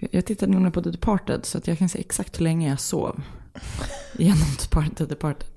[0.00, 2.80] Jag tittade nämligen på The Departed så att jag kan säga exakt hur länge jag
[2.80, 3.22] sov.
[4.18, 4.38] Genom
[4.96, 5.48] The Departed.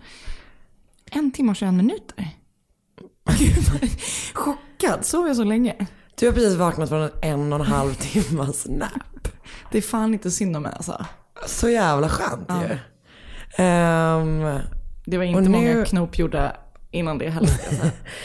[1.11, 2.28] En timme och 21 minuter.
[3.39, 3.92] Gud,
[4.34, 5.75] Chockad, sov jag så länge?
[6.16, 9.28] Du har precis vaknat från en en och en halv timmas nap.
[9.72, 11.06] Det är fan inte synd om mig alltså.
[11.47, 12.78] Så jävla skönt ju.
[13.64, 14.59] Ehm,
[15.06, 16.56] Det var inte nu- många knop gjorda
[16.92, 17.52] innan det heller.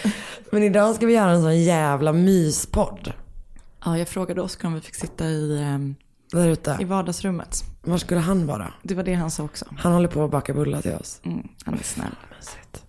[0.51, 3.13] men idag ska vi göra en sån jävla myspodd.
[3.85, 5.95] ja, jag frågade Oskar om vi fick sitta i, ehm,
[6.33, 6.79] Där i ute.
[6.85, 7.65] vardagsrummet.
[7.83, 8.73] Var skulle han vara?
[8.83, 9.65] Det var det han sa också.
[9.79, 11.21] Han håller på att baka bullar till oss.
[11.25, 12.07] Mm, han är snäll.
[12.37, 12.85] Mysigt.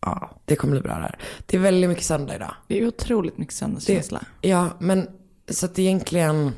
[0.00, 1.18] Ja, det kommer bli bra det här.
[1.46, 2.54] Det är väldigt mycket söndag idag.
[2.68, 4.20] Det är otroligt mycket söndagskänsla.
[4.40, 5.06] Ja, men
[5.50, 6.52] så att egentligen,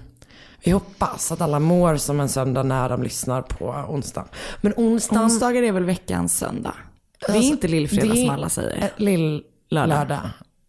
[0.65, 4.29] vi hoppas att alla mår som en söndag när de lyssnar på onsdagen.
[4.61, 5.25] Men onsdagen...
[5.25, 6.75] Onsdagar är väl veckans söndag?
[7.21, 8.77] Det är Alltså, inte lillfredag det som alla säger.
[8.83, 9.43] eh, Lill...
[9.71, 9.89] Lördag.
[9.99, 10.21] Lördag.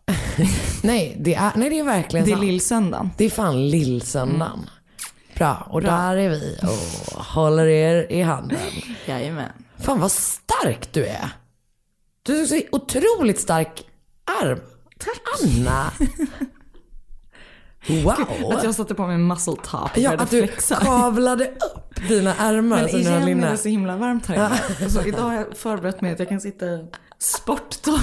[0.84, 2.46] nej, det är, nej, det är verkligen Det är sant.
[2.46, 3.10] lillsöndagen.
[3.18, 4.54] Det är fan lillsöndagen.
[4.54, 4.66] Mm.
[5.38, 8.58] Bra, och där är vi och håller er i handen.
[9.06, 9.52] Jajamän.
[9.80, 11.30] Fan vad stark du är.
[12.24, 13.84] Du har så otroligt stark
[14.42, 14.60] arm.
[15.00, 15.22] Tack.
[15.44, 15.92] Anna.
[17.88, 18.54] Wow.
[18.54, 20.76] Att jag satte på mig muscle top Ja, att du flexa.
[20.76, 22.78] kavlade upp dina armar.
[22.78, 24.36] Men igen är det så himla varmt här
[24.80, 24.90] inne.
[24.90, 26.66] Så idag har jag förberett mig att jag kan sitta
[27.20, 28.02] sporttopp.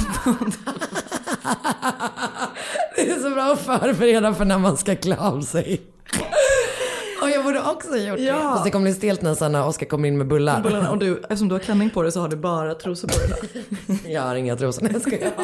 [2.97, 5.81] Det är så bra att förbereda för när man ska klä av sig.
[7.23, 8.23] Och jag borde också ha gjort det.
[8.25, 8.41] Ja.
[8.41, 10.63] Fast det kommer bli stelt när sen när Oskar kommer in med bullar.
[10.63, 10.91] Bullarna.
[10.91, 13.65] Och du, eftersom du har klänning på dig så har du bara trosor på dig.
[14.15, 14.83] Jag har inga trosor.
[14.83, 15.33] Nej, jag skojar.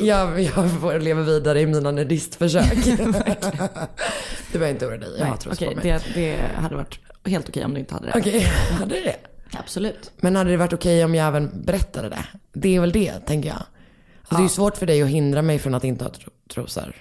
[0.00, 2.84] Jag, jag får leva vidare i mina nudistförsök.
[4.52, 5.16] du behöver inte oroa dig.
[5.18, 6.00] Jag har trosor Okej, på mig.
[6.14, 8.12] det, det hade varit helt okej om du inte hade det.
[8.18, 8.40] Okej,
[8.78, 9.16] hade du det?
[9.58, 10.10] Absolut.
[10.16, 12.24] Men hade det varit okej om jag även berättade det?
[12.52, 13.56] Det är väl det, tänker jag.
[13.58, 16.30] Alltså, Det är ju svårt för dig att hindra mig från att inte ha tro-
[16.54, 16.94] trosor.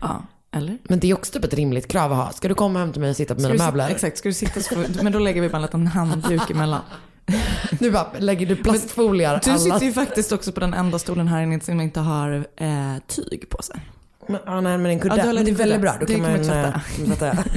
[0.00, 0.22] Ja,
[0.58, 0.78] eller?
[0.82, 2.32] Men det är också typ ett rimligt krav att ha.
[2.32, 3.84] Ska du komma hem till mig och sitta på Ska mina möbler?
[3.84, 6.80] sitta- exakt, ska du sitta så men då lägger vi bara en liten handduk emellan.
[7.78, 9.58] Du bara, lägger du plastfoliar Du alla...
[9.58, 13.48] sitter ju faktiskt också på den enda stolen här inne som inte har eh, tyg
[13.48, 13.80] på sig.
[14.28, 15.16] Men, ja, nej, men en kudde.
[15.16, 15.96] Ja, men det är väldigt bra.
[16.00, 16.80] Då kan man, man eh, tvätta.
[17.16, 17.44] tvätta.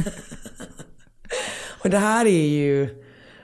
[1.84, 2.90] och det här är ju,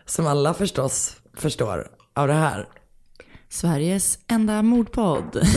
[0.06, 2.68] som alla förstås förstår av det här.
[3.50, 5.42] Sveriges enda mordpodd.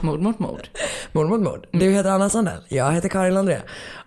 [0.00, 0.68] mord mot mord.
[1.12, 1.66] Mord mot mord.
[1.72, 2.60] Du heter Anna Sandell.
[2.68, 3.60] Jag heter Karin Landré.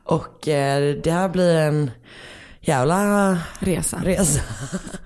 [0.03, 1.91] Och eh, det här blir en
[2.61, 4.01] jävla Resa.
[4.03, 4.41] resa.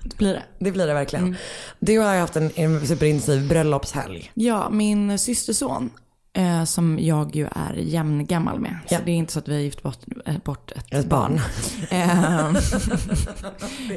[0.02, 0.42] Det blir det.
[0.58, 1.36] Det blir det verkligen.
[1.78, 4.30] Du har ju haft en, en superintensiv bröllopshelg.
[4.34, 5.90] Ja, min systerson
[6.36, 8.78] eh, som jag ju är jämngammal med.
[8.88, 8.98] Så Ja.
[9.04, 11.40] det är inte så att vi har gift bort, eh, bort ett, Ett barn.
[11.90, 12.50] Eh,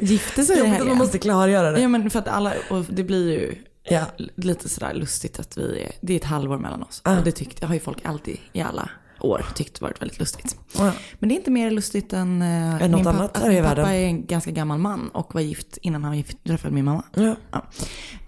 [0.02, 0.88] gifte sig i helgen.
[0.88, 1.80] man måste klargöra det.
[1.80, 3.54] Ja men för att alla, och det blir ju
[3.90, 4.04] Ja.
[4.36, 7.00] lite sådär lustigt att vi är, det är ett halvår mellan oss.
[7.04, 7.18] Ah.
[7.18, 8.90] Och det tyckte, har ju folk alltid i alla
[9.20, 10.56] år tyckt varit väldigt lustigt.
[10.78, 10.92] Ja.
[11.18, 13.62] Men det är inte mer lustigt än, äh, Än något pappa, annat här i min
[13.62, 13.94] pappa världen.
[13.94, 17.04] är en ganska gammal man och var gift innan han gift, träffade min mamma.
[17.14, 17.36] Ja.
[17.50, 17.64] Ja.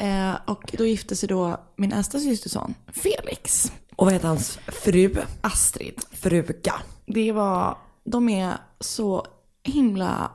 [0.07, 5.15] Eh, och då gifte sig då min äldsta systerson Felix, Och vad heter hans fru?
[5.41, 6.01] Astrid.
[6.13, 6.75] Fruga.
[7.07, 9.27] Det var, de är så
[9.63, 10.31] himla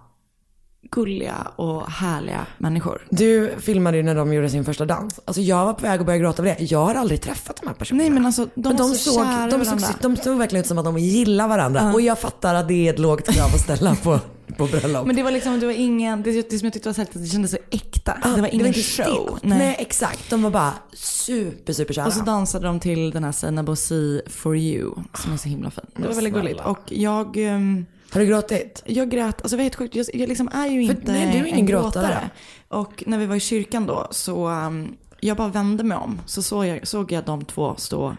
[0.92, 3.08] gulliga och härliga människor.
[3.10, 5.20] Du filmade ju när de gjorde sin första dans.
[5.26, 6.66] Alltså jag var på väg att börja gråta över det.
[6.66, 8.04] Jag har aldrig träffat de här personerna.
[8.04, 10.62] Nej men alltså de, Men var de, så såg, kära de, såg, de såg verkligen
[10.62, 11.94] ut som att de gillar varandra.
[11.94, 14.20] Och jag fattar att det är ett lågt krav att ställa på
[14.58, 15.08] på bröllop.
[15.08, 17.26] Men det var liksom, det var ingen, det, det som jag tyckte var att det
[17.26, 18.18] kändes så äkta.
[18.24, 19.38] Ja, det var ingen inte show.
[19.38, 19.44] stelt.
[19.44, 19.76] Nej.
[19.80, 20.30] exakt.
[20.30, 22.06] De var bara super, super kära.
[22.06, 25.72] Och så dansade de till den här Seina Bosi For You som är så himla
[25.72, 25.86] fin.
[25.96, 26.60] Det var väldigt gulligt.
[26.66, 27.86] Och jag, ehm,
[28.16, 28.84] Har du gråtit?
[28.86, 29.96] jag grät, alltså det var helt sjukt.
[29.96, 32.30] Jag, jag liksom är ju För- inte nej, du är ingen en gråtare.
[32.68, 36.22] Och när vi var i kyrkan då så um, jag bara vände mig om.
[36.26, 38.16] Så såg jag, såg jag de två stå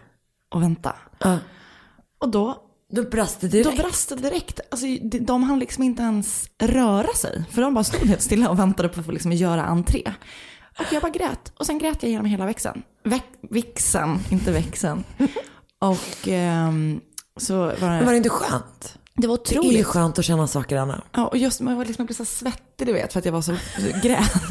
[0.55, 0.97] och vänta.
[1.19, 1.39] Ja.
[2.19, 2.63] Och då,
[2.93, 3.79] Då brast det då direkt.
[3.83, 4.61] brast det direkt.
[4.71, 7.45] Alltså, de, de hann liksom inte ens röra sig.
[7.51, 10.03] För de bara stod helt stilla och väntade på att få liksom göra entré.
[10.79, 11.53] Och jag bara grät.
[11.59, 12.83] Och sen grät jag genom hela växeln.
[13.05, 15.05] Väx, vixen, inte växeln.
[15.79, 17.01] Och ehm,
[17.37, 18.99] så var det, Men var det inte skönt?
[19.17, 19.87] Det var Det är ju otroligt.
[19.87, 21.03] skönt att känna saker Anna.
[21.13, 23.33] Ja, och just man var liksom, jag blev så svettig du vet för att jag
[23.33, 23.55] var så
[24.03, 24.33] grät.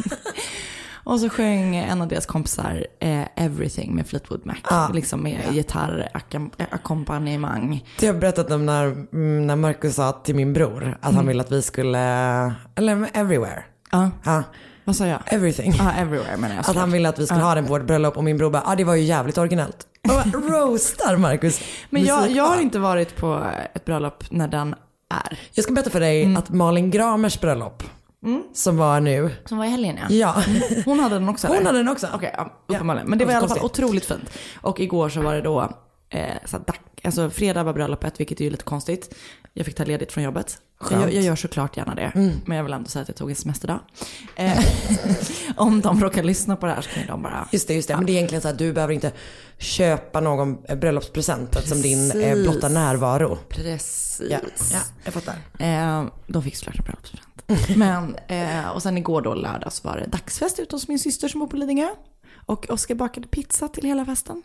[1.08, 4.56] Och så sjöng en av deras kompisar eh, Everything med Fleetwood Mac.
[4.70, 4.92] Ja.
[4.94, 7.86] Liksom med gitarrackompanjemang.
[8.00, 11.28] Det har jag berättat om när, mm, när Marcus sa till min bror att han
[11.28, 12.00] ville att vi skulle,
[12.76, 13.64] eller everywhere.
[13.92, 14.44] Ja, Ja,
[14.84, 15.20] vad sa jag?
[15.26, 15.74] everything.
[15.78, 16.70] Ja, everywhere menar jag.
[16.70, 18.64] Att han ville att vi skulle ha den på vårt bröllop och min bror bara,
[18.66, 19.88] ja ah, det var ju jävligt originellt.
[20.10, 24.75] Och roastar Marcus Men jag, jag har inte varit på ett bröllop när den
[25.13, 25.40] är.
[25.54, 26.38] Jag ska berätta för dig Mm.
[26.38, 27.84] att Malin Gramers bröllop,
[28.54, 30.06] som var nu, Som var i helgen ja.
[30.10, 30.36] ja,
[30.86, 31.66] Hon hade den också hon eller?
[31.66, 32.07] hade den också.
[32.13, 33.10] Okej, ja, uppenbarligen.
[33.10, 34.30] Men det var i alla fall otroligt fint.
[34.62, 35.62] Och igår så var det då,
[36.10, 39.16] eh, så här, dack, alltså fredag var bröllopet, vilket är ju lite konstigt.
[39.54, 40.60] Jag fick ta ledigt från jobbet.
[40.92, 42.12] Jag, jag gör såklart gärna det.
[42.46, 43.80] Men jag vill ändå säga att jag tog en semesterdag.
[44.36, 44.66] Eh,
[45.57, 47.48] om de råkar lyssna på det här så kan ju de bara...
[47.52, 47.96] Just det, just det.
[47.96, 49.12] Men det är egentligen så att du behöver inte
[49.57, 52.44] köpa någon eh, bröllopspresent som din eh, Precis.
[52.44, 53.38] blotta närvaro.
[53.50, 54.22] Precis.
[54.30, 54.40] Ja,
[54.74, 55.36] ja jag fattar.
[55.60, 57.36] Eh, de fick såklart en bröllopspresent.
[57.78, 61.40] Men, eh, och sen igår då lördags var det dagsfest ute hos min syster som
[61.40, 61.88] bor på Lidingö.
[62.46, 64.44] Och Oskar bakade pizza till hela festen.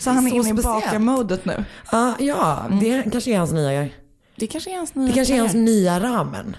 [0.00, 1.64] Så han är Så inne i bakarmodet nu.
[1.92, 3.88] Ja, ja, det kanske är hans nya,
[4.36, 6.56] Det kanske är hans nya det kanske är hans nya ramen.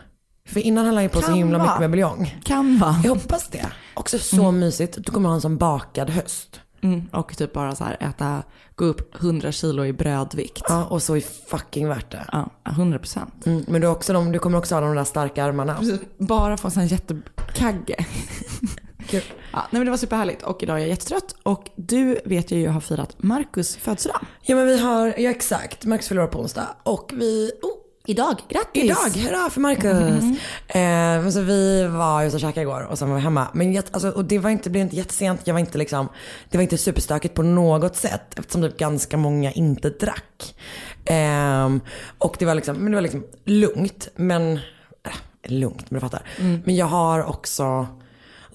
[0.47, 2.39] För innan han ju på så himla mycket med buljong.
[2.43, 2.95] Kan vara.
[3.03, 3.65] Jag hoppas det.
[3.93, 4.97] Också så mysigt.
[4.97, 6.59] Du kommer ha en som bakad höst.
[6.81, 8.43] Mm, och typ bara så här äta,
[8.75, 10.63] gå upp 100 kilo i brödvikt.
[10.69, 12.25] Ja, och så är fucking värt det.
[12.31, 13.45] Ja, 100 procent.
[13.45, 15.77] Mm, men du, också de, du kommer också ha de där starka armarna.
[16.17, 18.05] Bara få en sån jättekagge.
[19.07, 19.21] Kul.
[19.51, 21.35] Ja, nej men det var superhärligt och idag är jag jättetrött.
[21.43, 24.19] Och du vet jag ju har firat Marcus födelsedag.
[24.41, 26.67] Ja men vi har, ja exakt, Marcus förlorar på onsdag.
[26.83, 27.71] Och vi, oh,
[28.07, 28.83] Idag, grattis!
[28.83, 30.23] Idag, hurra för Marcus!
[30.67, 33.47] Eh, så vi var ute och käkade igår och sen var vi hemma.
[33.53, 36.09] Men jätte- alltså, och det var inte, blev inte jättesent, jag var inte liksom,
[36.49, 40.55] det var inte superstökigt på något sätt eftersom typ ganska många inte drack.
[41.05, 41.81] Ehm,
[42.17, 44.53] och det var liksom, men det var liksom lugnt, men,
[45.03, 45.11] äh,
[45.51, 46.21] lugnt men du fattar.
[46.65, 47.87] Men jag har också,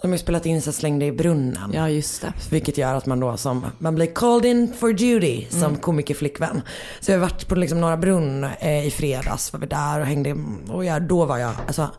[0.02, 1.70] de har ju spelat in så slängde i brunnen.
[1.74, 2.32] Ja, just det.
[2.50, 6.62] Vilket gör att man då som, man blir called in for duty som komikerflickvän.
[7.00, 10.06] Så jag har varit på liksom Norra Brunn eh, i fredags, var vi där och
[10.06, 10.36] hängde
[10.68, 11.90] och jag, då var jag, alltså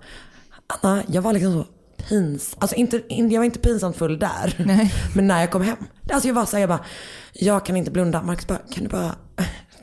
[0.68, 1.65] Anna, jag var liksom så
[2.03, 4.56] pins, alltså inte, jag var inte pinsamt full där.
[4.65, 4.94] Nej.
[5.15, 5.77] Men när jag kom hem,
[6.12, 6.86] alltså jag var så här, jag bara,
[7.33, 8.21] jag kan inte blunda.
[8.21, 9.15] Marcus bara, kan du bara,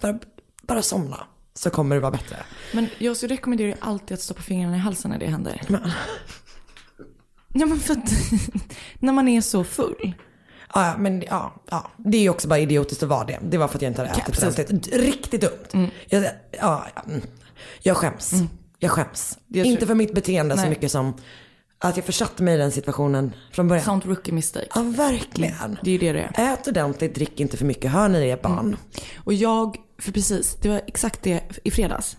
[0.00, 0.18] bara,
[0.62, 2.36] bara somna så kommer det vara bättre.
[2.72, 5.62] Men jag rekommenderar ju alltid att stoppa fingrarna i halsen när det händer.
[5.68, 5.90] Men,
[7.52, 8.12] Ja men för att
[8.98, 10.14] när man är så full.
[10.74, 13.38] Ja, men ja, ja, det är ju också bara idiotiskt att vara det.
[13.42, 14.94] Det var för att jag inte hade ätit ordentligt.
[14.94, 15.90] Riktigt dumt.
[16.06, 16.24] Jag,
[16.60, 17.20] ja, mm.
[17.82, 18.32] jag skäms.
[18.78, 19.38] Jag skäms.
[19.46, 20.70] Jag inte för mitt beteende så Nej.
[20.70, 21.14] mycket som
[21.78, 23.84] att jag försatte mig i den situationen från början.
[23.84, 24.66] Sånt rookie mistake.
[24.74, 25.78] Ja, verkligen.
[25.82, 26.52] Det är ju det det är.
[26.52, 27.90] Ät ordentligt, drick inte för mycket.
[27.90, 28.76] Hör ni det barn?
[29.16, 32.16] Och jag, för precis, det var exakt det i fredags.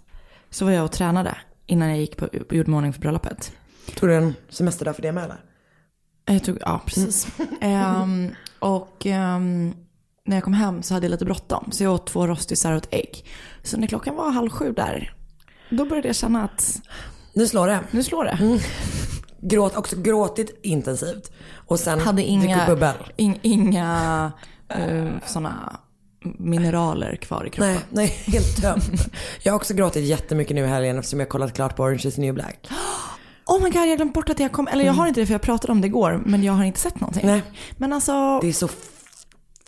[0.49, 3.51] Så var jag och tränade innan jag gick på, gjorde ordning för bröllopet.
[3.95, 5.37] Tog du en semesterdag för det med eller?
[6.25, 7.27] Jag tog, ja precis.
[7.61, 9.73] Ehm, och ehm,
[10.25, 11.71] när jag kom hem så hade jag lite bråttom.
[11.71, 13.25] Så jag åt två rostisar och ett ägg.
[13.63, 15.13] Så när klockan var halv sju där,
[15.69, 16.81] då började jag känna att
[17.33, 17.79] Nu slår det.
[17.91, 18.59] nu slår det.
[19.41, 21.31] Gråt, också gråtit intensivt.
[21.53, 22.93] Och sen Hade inga, bubbel.
[23.15, 24.31] in, inga
[24.79, 25.79] uh, sådana
[26.23, 27.73] mineraler kvar i kroppen.
[27.73, 28.99] Nej, nej, helt tömd.
[29.43, 32.15] Jag har också gråtit jättemycket nu i helgen eftersom jag kollat klart på Orange is
[32.15, 32.69] the new black.
[33.49, 35.33] Oh my god, jag glömt bort att jag kom, eller jag har inte det för
[35.33, 37.25] jag pratade om det igår, men jag har inte sett någonting.
[37.27, 37.41] Nej.
[37.77, 38.69] Men alltså, Det är så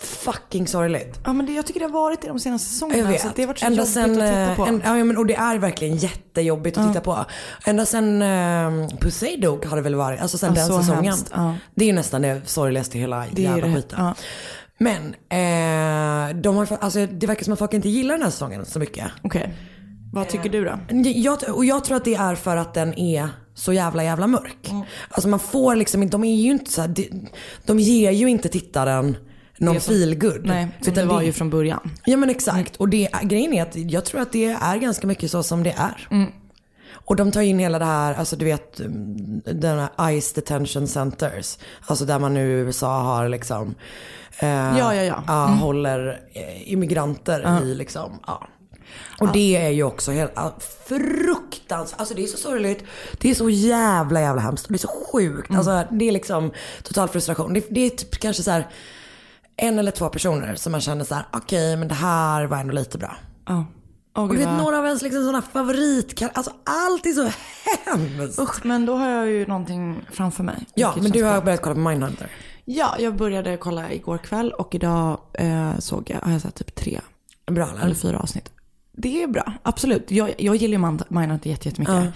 [0.03, 1.19] fucking sorgligt.
[1.25, 3.09] ja, men det, jag tycker det har varit det de senaste Jag säsongerna.
[3.09, 3.21] vet.
[3.21, 4.65] Så det har varit så Ända jobbigt sen, att titta eh, på.
[4.65, 7.25] en, ja, men, och det är verkligen jättejobbigt att titta på.
[7.65, 10.21] Ända sen uh, Pussy dog har det väl varit.
[10.21, 11.15] Alltså sen Ja, den säsongen.
[11.33, 11.55] ja.
[11.75, 14.13] Det är ju nästan det sorgligaste i hela Det jävla skiten.
[14.77, 18.65] Men eh, de har, alltså, det verkar som att folk inte gillar den här säsongen
[18.65, 19.05] så mycket.
[19.21, 19.53] Okej,
[20.13, 20.79] vad tycker du då?
[21.15, 23.29] Jag, och jag tror att det är för att den är
[23.61, 24.69] så jävla jävla mörk.
[24.69, 24.83] Mm.
[25.09, 27.27] Alltså man får liksom de är ju inte så här, de,
[27.65, 29.17] de ger ju inte tittaren
[29.57, 30.45] någon feelgood.
[30.45, 31.91] Nej, Utan det var ju från början.
[32.05, 32.75] Ja men exakt.
[32.75, 35.71] Och det, grejen är att jag tror att det är ganska mycket så som det
[35.77, 36.07] är.
[36.11, 36.31] Mm.
[36.93, 40.87] Och de tar in hela det här, alltså du vet, mm, den här ICE detention
[40.87, 41.57] centers.
[41.85, 43.75] Alltså där man nu i USA har liksom,
[44.39, 45.45] eh, Ja, ja, ja.
[45.47, 45.57] Mm.
[45.57, 48.47] håller eh, immigranter i liksom, ja.
[49.19, 50.55] Och det är ju också helt ja,
[50.87, 52.83] fruktansvärt, alltså det är så sorgligt.
[53.21, 54.65] Det är så jävla jävla hemskt.
[54.69, 55.49] Det är så sjukt.
[55.49, 55.59] Mm.
[55.59, 56.51] Alltså det är liksom
[56.83, 57.53] total frustration.
[57.53, 58.67] Det, det är typ kanske så här
[59.57, 62.73] en eller två personer som man känner så här: okej men det här var ändå
[62.73, 63.15] lite bra.
[63.47, 63.65] Ja.
[64.17, 67.29] Åh, Och du vet vad- några av ens liksom sådana favorit, alltså allt är så
[67.85, 68.39] hemskt.
[68.39, 70.65] Usch, men då har jag ju någonting framför mig.
[70.73, 71.41] Ja, men du har bra.
[71.41, 72.31] börjat kolla på Mindhunter.
[72.65, 76.75] Ja, jag började kolla igår kväll och idag eh, såg jag, har jag sett typ
[76.75, 77.01] tre
[77.51, 77.95] Bra eller eller?
[77.95, 78.49] fyra avsnitt.
[78.93, 80.11] Det är bra, absolut.
[80.11, 82.13] Jag, jag gillar ju Mind- Mindhunter jätte- jättemycket.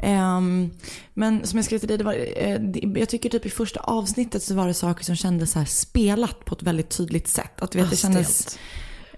[0.00, 0.70] Ehm,
[1.14, 2.14] men som jag skrev till dig, det var,
[2.58, 5.66] det, jag tycker typ i första avsnittet så var det saker som kändes så här
[5.66, 7.62] spelat på ett väldigt tydligt sätt.
[7.62, 8.58] Att du vet, det kändes...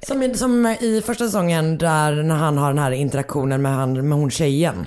[0.03, 4.09] Som, i- som i första säsongen där när han har den här interaktionen med, han,
[4.09, 4.87] med hon tjejen.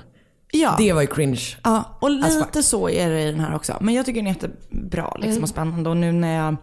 [0.53, 0.75] Ja.
[0.77, 1.41] Det var ju cringe.
[1.63, 3.77] Ja, och lite så är det i den här också.
[3.81, 5.43] Men jag tycker den är jättebra liksom, Mm.
[5.43, 5.89] och spännande.
[5.89, 6.55] Och nu när jag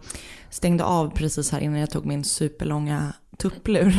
[0.51, 3.95] stängde av precis här innan jag tog min superlånga tupplur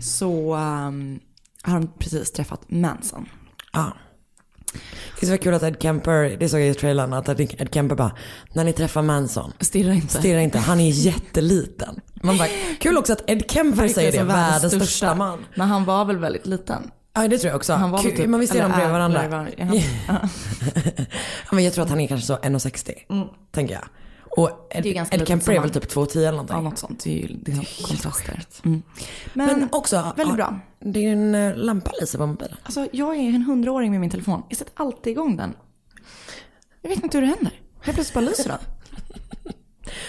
[0.00, 1.20] så um,
[1.62, 3.28] har de precis träffat Manson.
[3.72, 3.92] Ja.
[5.20, 7.96] Det är så kul att Ed Kemper, det såg jag i trailern, att Ed Kemper
[7.96, 8.12] bara,
[8.52, 10.18] när ni träffar Manson, Stirra inte.
[10.18, 12.00] stirra inte, han är jätteliten.
[12.14, 12.48] Man bara,
[12.80, 15.44] kul också att Ed Kemper säger det, världens största man.
[15.54, 16.90] Men han var väl väldigt liten.
[17.16, 17.72] Ja det tror jag också.
[17.72, 19.28] Han var typ, man vill se dem bredvid varandra.
[19.28, 19.52] varandra.
[19.56, 19.80] Ja.
[21.50, 23.28] Ja, men jag tror att han är kanske så 1,60.
[23.52, 23.84] Tänker jag.
[24.36, 26.56] Och liten Kemper som är väl typ 2,10 eller någonting.
[26.56, 27.04] Ja, något sånt.
[27.04, 28.42] Det är ju det är kontraster.
[28.64, 28.82] Mm.
[29.32, 30.60] Men, Men också, väldigt bra.
[30.80, 32.56] Din eh, lampa lyser på mobilen.
[32.62, 34.42] Alltså, jag är en hundraåring med min telefon.
[34.48, 35.54] Jag sätter alltid igång den.
[36.82, 37.60] Jag vet inte hur det händer.
[37.80, 38.58] Helt plötsligt bara lyser den.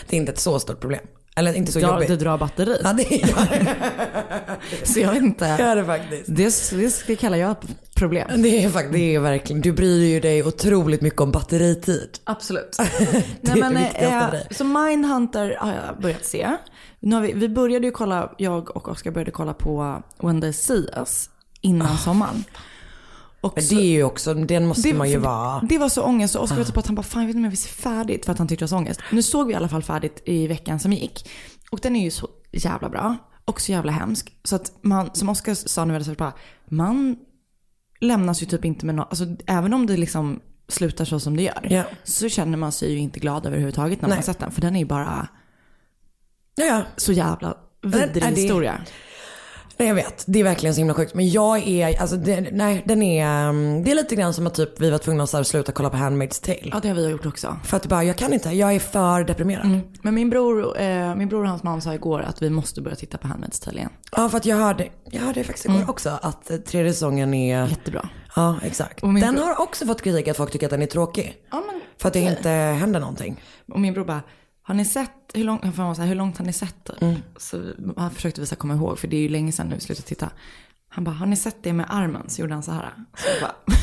[0.08, 1.08] Det är inte ett så stort problem.
[1.36, 2.08] Eller inte så Ja, jobbigt.
[2.08, 2.78] det drar batteri.
[2.84, 3.76] Ja det gör det.
[4.84, 5.56] Så jag vet inte.
[5.60, 6.24] gör det faktiskt.
[6.72, 8.42] Det, det, det kallar jag ett problem.
[8.44, 12.10] Det är faktiskt, det är verkligen, du bryr ju dig otroligt mycket om batteritid.
[12.24, 12.76] Absolut.
[12.80, 12.86] är
[13.42, 14.48] Nej, men, det viktigaste eh, av dig.
[14.52, 16.52] så Mindhunter har jag börjat se.
[17.00, 20.54] Nu har vi, vi började ju kolla, jag och Oskar började kolla på When They
[20.54, 21.30] See Us
[21.62, 22.44] innan sommaren.
[23.46, 25.62] Och Men så- det är ju också, den måste man ju vara.
[25.70, 27.40] det var så ångest så Oskar var typ att han bara, fan jag vet inte
[27.40, 29.00] om jag vill se färdigt för att han tyckte det var så ångest.
[29.12, 31.30] Nu såg vi i alla fall färdigt i veckan som gick.
[31.72, 34.34] Och den är ju så jävla bra och så jävla hemsk.
[34.44, 36.34] Så att man, som Oskar sa nu snabbt bara,
[36.70, 37.16] man
[38.00, 41.44] lämnas ju typ inte med något, alltså även om det liksom slutar så som det
[41.44, 41.68] gör.
[41.70, 41.84] Ja.
[42.04, 44.18] Så känner man sig ju inte glad överhuvudtaget när man Nej.
[44.18, 44.52] har sett den.
[44.52, 45.28] För den är ju bara
[46.56, 46.82] Ja, ja.
[46.98, 48.82] så jävla vidrig det- historia.
[49.78, 51.14] Nej jag vet, det är verkligen så himla sjukt.
[51.14, 54.54] Men jag är, alltså det, nej den är, um, det är lite grann som att
[54.56, 56.70] typ vi var tvungna att så här sluta kolla på Handmaid's Tale.
[56.74, 57.58] Ja det har vi gjort också.
[57.64, 59.80] För att bara, jag kan inte, jag är för deprimerad.
[60.02, 62.96] Men min bror, eh, min bror och hans man sa igår att vi måste börja
[62.96, 63.90] titta på Handmaid's Tale igen.
[64.12, 67.68] Ja för att jag hörde, jag hörde faktiskt igår också att eh, tredje säsongen är,
[67.68, 68.10] Jättebra.
[68.36, 69.02] ja exakt.
[69.02, 71.34] Den bror- har också fått kritik att folk tycker att den är tråkig.
[71.52, 73.42] Ja, men, För att det inte händer någonting.
[73.74, 74.22] Och min bror bara,
[74.68, 77.18] har ni sett, hur, lång, så här, hur långt har ni sett det?
[77.38, 80.08] Så han försökte visa komma ihåg, för det är ju länge sedan nu vi slutade
[80.08, 80.30] titta.
[80.90, 82.30] Han bara, har ni sett det med armen?
[82.30, 82.92] Så gjorde han så här.
[83.18, 83.56] Så bara,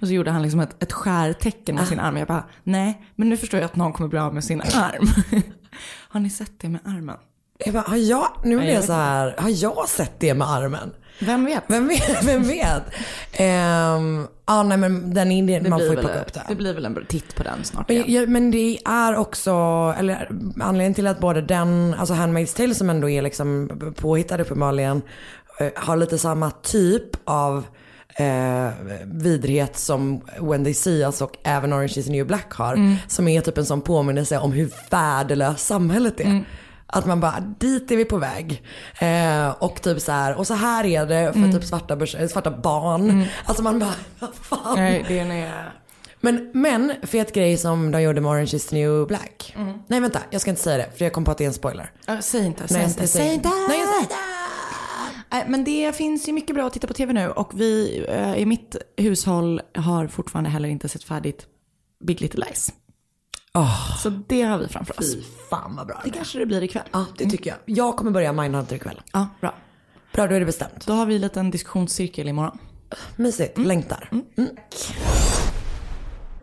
[0.00, 2.16] och så gjorde han liksom ett, ett skärtecken med sin arm.
[2.16, 5.06] Jag bara, nej, men nu förstår jag att någon kommer bli av med sin arm.
[6.08, 7.16] har ni sett det med armen?
[7.58, 10.92] Jag bara, har jag, nu blir jag så här, har jag sett det med armen?
[11.26, 11.64] Vem vet?
[11.66, 12.22] Vem vet?
[12.24, 12.82] Vem vet?
[13.32, 16.42] Ehm, ja nej men den är, man får ju plocka upp den.
[16.48, 18.22] det blir väl en titt på den snart Men, igen.
[18.22, 19.50] ja, men det är också,
[19.98, 20.28] eller
[20.60, 25.02] anledningen till att både den, alltså Handmaid's Tale som ändå är liksom påhittad uppenbarligen,
[25.60, 27.64] eh, har lite samma typ av
[28.16, 28.68] eh,
[29.04, 32.96] vidrighet som When They See Us och även Orange is the New Black har.
[33.08, 36.44] Som är typ en sån påminnelse om hur värdelöst samhället är.
[36.94, 38.62] Att man bara, dit är vi på väg.
[39.00, 42.50] Eh, och typ så här, och så här är det för typ svarta, eh, svarta
[42.50, 43.24] barn.
[43.44, 44.76] Alltså man bara, vad fan.
[44.76, 45.72] Nej, det är...
[46.20, 49.54] Men, men fet grej som de gjorde med Orange is the new black.
[49.86, 51.54] Nej vänta, jag ska inte säga det för jag kom på att det är en
[51.54, 51.90] spoiler.
[52.06, 53.48] Ja, säg inte, säg Nej, inte, säg inte.
[53.48, 55.50] Nej, jag säger inte.
[55.50, 58.46] Men det finns ju mycket bra att titta på tv nu och vi eh, i
[58.46, 61.46] mitt hushåll har fortfarande heller inte sett färdigt
[62.04, 62.72] Big Little Lies.
[63.58, 65.14] Åh, Så det har vi framför oss.
[65.14, 66.82] fy fan vad bra Det det kanske det blir ikväll.
[66.92, 67.58] Ja, det tycker jag.
[67.78, 69.00] Jag kommer börja Mindhunter ikväll.
[69.12, 69.54] Ja, bra.
[70.14, 70.86] Bra, då är det bestämt.
[70.86, 72.58] Då har vi en liten diskussionscirkel imorgon.
[73.16, 74.10] Mysigt, längtar.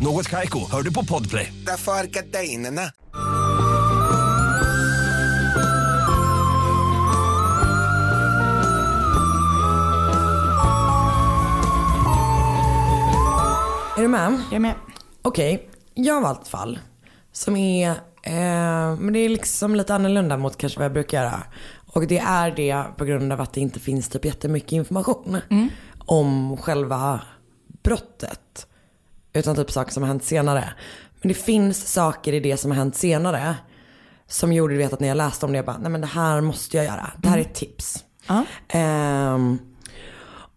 [0.00, 1.52] Något Kaiko, hör du på Podplay.
[1.66, 2.82] Därför är gardinerna.
[13.96, 14.32] Är du med?
[14.32, 14.74] Jag är med.
[15.22, 16.78] Okej, jag har valt ett fall
[17.32, 17.90] som är,
[18.22, 21.42] eh, men det är liksom lite annorlunda mot kanske vad jag brukar göra.
[21.86, 25.36] Och det är det på grund av att det inte finns typ jättemycket information
[25.98, 27.20] om själva
[27.82, 28.66] brottet.
[29.34, 30.72] Utan typ saker som har hänt senare.
[31.20, 33.56] Men det finns saker i det som har hänt senare
[34.26, 36.40] som gjorde det att när jag läste om det, jag bara, nej men det här
[36.40, 37.10] måste jag göra.
[37.18, 38.04] Det här är ett tips.
[38.68, 39.58] Ehm,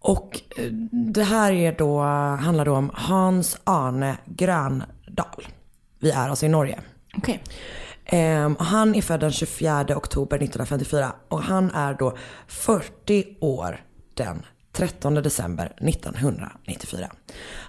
[0.00, 0.64] och eh,
[1.12, 2.02] det här är då,
[2.40, 5.48] handlar då om Hans Arne Gröndal.
[5.98, 6.80] Vi är alltså i Norge.
[7.16, 7.42] Okej.
[8.04, 12.16] Ehm, han är född den 24 oktober 1954 och han är då
[12.46, 14.42] 40 år den
[14.78, 17.10] 13 december 1994.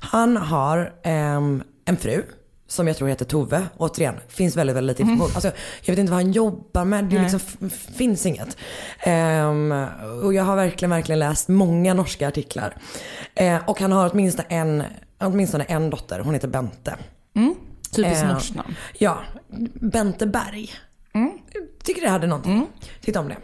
[0.01, 2.23] Han har ehm, en fru
[2.67, 3.67] som jag tror heter Tove.
[3.77, 5.35] Återigen, finns väldigt, väldigt lite information.
[5.35, 5.51] Alltså,
[5.81, 7.03] jag vet inte vad han jobbar med.
[7.05, 7.39] Det liksom
[7.69, 8.57] finns inget.
[8.99, 9.71] Ehm,
[10.23, 12.75] och jag har verkligen, verkligen läst många norska artiklar.
[13.35, 14.83] Eh, och han har åtminstone en,
[15.19, 16.19] åtminstone en dotter.
[16.19, 16.95] Hon heter Bente.
[17.95, 18.75] Typiskt Eh, norskt namn.
[18.97, 19.17] Ja,
[19.73, 20.71] Bente Berg.
[21.83, 22.67] Tycker det hade någonting.
[23.01, 23.37] Titta om det.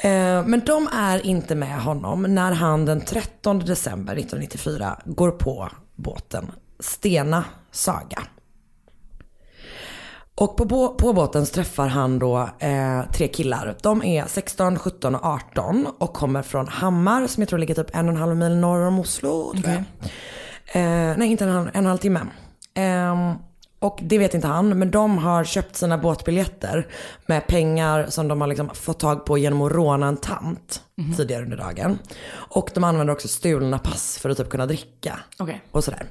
[0.00, 5.68] Eh, Men de är inte med honom när han den 13 december 1994 går på
[5.94, 8.22] båten Stena Saga.
[10.36, 13.76] Och på, på båten träffar han då eh, tre killar.
[13.82, 17.96] De är 16, 17 och 18 och kommer från Hammar som jag tror ligger typ
[17.96, 19.52] en och en halv mil norr om Oslo.
[19.52, 19.84] Tror jag.
[20.72, 22.20] Eh, nej, inte en, en en halv timme.
[22.74, 23.34] Ehm,
[23.84, 26.86] och det vet inte han, men de har köpt sina båtbiljetter
[27.26, 30.82] med pengar som de har liksom fått tag på genom att råna en tant
[31.16, 31.98] tidigare under dagen.
[32.32, 35.18] Och de använder också stulna pass för att typ kunna dricka.
[35.38, 35.62] Okej.
[35.70, 36.06] Och sådär.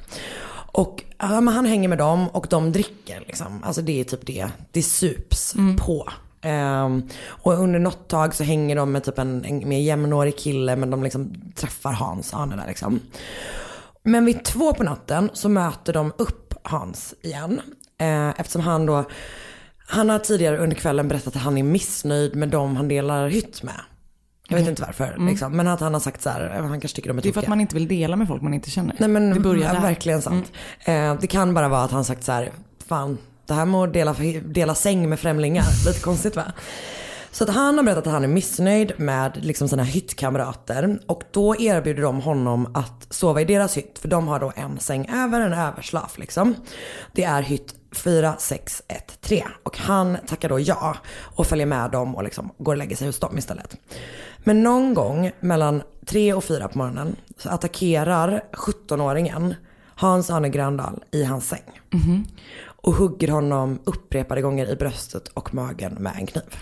[0.72, 3.63] Och ja, men han hänger med dem och de dricker liksom.
[3.63, 4.48] Alltså det är typ det.
[4.72, 6.10] Det sups på.
[6.42, 10.76] Ehm, och under något tag så hänger de med typ en, en mer jämnårig kille
[10.76, 13.00] men de liksom träffar Hans, Arne där liksom.
[14.04, 17.62] Men vid två på natten så möter de upp Hans igen.
[17.97, 19.04] Eh, eftersom han då,
[19.88, 23.63] han har tidigare under kvällen berättat att han är missnöjd med dem han delar hytt
[23.63, 23.80] med.
[24.47, 25.58] Jag vet inte varför, liksom.
[25.58, 27.41] men att han har sagt så här, han kanske tycker de är Det är för
[27.41, 28.95] att man inte vill dela med folk man inte känner.
[28.99, 29.78] Nej men det börjar ja, där.
[29.78, 29.84] Mm.
[29.84, 30.52] verkligen sant.
[30.80, 32.52] Eh, det kan bara vara att han sagt så här,
[32.88, 36.43] fan det här med att dela, dela säng med främlingar, lite konstigt va?
[37.34, 41.56] Så att han har berättat att han är missnöjd med liksom sina hyttkamrater och då
[41.56, 45.41] erbjuder de honom att sova i deras hytt för de har då en säng över,
[45.41, 46.56] en överslaf liksom.
[47.12, 50.98] Det är hytt 4613 och han tackar då ja
[51.36, 53.78] och följer med dem och liksom går och lägger sig hos dem istället.
[54.38, 59.56] Men någon gång mellan tre och fyra på morgonen så attackerar 17-åringen
[59.96, 61.82] Hans Arne Gröndal i hans säng.
[62.65, 66.58] Och hugger honom upprepade gånger i bröstet och magen med en kniv.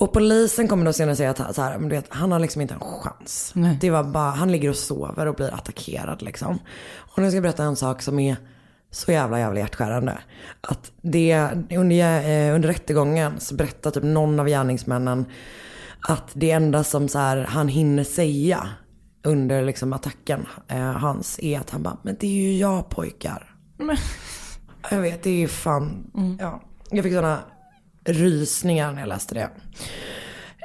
[0.00, 2.62] Och polisen kommer då senare säga att så här, men du vet, han har liksom
[2.62, 3.52] inte en chans.
[3.54, 3.78] Nej.
[3.80, 6.58] Det var bara, han ligger och sover och blir attackerad liksom.
[6.96, 8.36] Och nu ska jag berätta en sak som är
[8.90, 10.18] så jävla jävla hjärtskärande.
[10.60, 15.26] Att det, under, eh, under rättegången så berättar typ någon av gärningsmännen
[16.08, 18.68] att det enda som så här, han hinner säga
[19.22, 23.54] under liksom attacken, eh, hans, är att han bara, men det är ju jag pojkar.
[24.90, 26.10] Jag vet, det är ju fan,
[26.40, 26.62] ja.
[26.90, 27.38] Jag fick sådana
[28.04, 29.50] rysningar när jag läste det.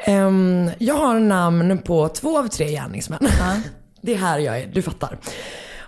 [0.05, 3.19] Ehm, jag har namn på två av tre gärningsmän.
[4.01, 5.19] det är här jag är, du fattar.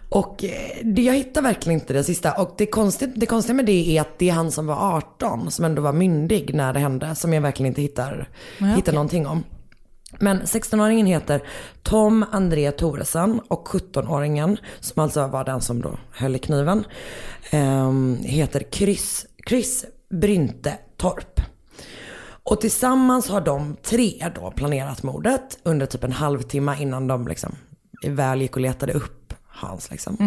[0.10, 0.52] Och eh,
[0.84, 2.32] det, jag hittar verkligen inte det sista.
[2.32, 5.52] Och det konstiga, det konstiga med det är att det är han som var 18,
[5.52, 8.30] som ändå var myndig när det hände, som jag verkligen inte hittar,
[8.76, 9.44] hittar någonting om.
[10.20, 11.44] Men 16-åringen heter
[11.84, 16.84] Tom André Thoresen och 17-åringen, som alltså var den som då höll i kniven,
[17.52, 21.42] ehm, heter Chris, Chris Brynte Torp.
[22.44, 27.56] Och tillsammans har de tre då planerat mordet under typ en halvtimme innan de liksom
[28.08, 30.18] väl gick och letade upp Hans liksom.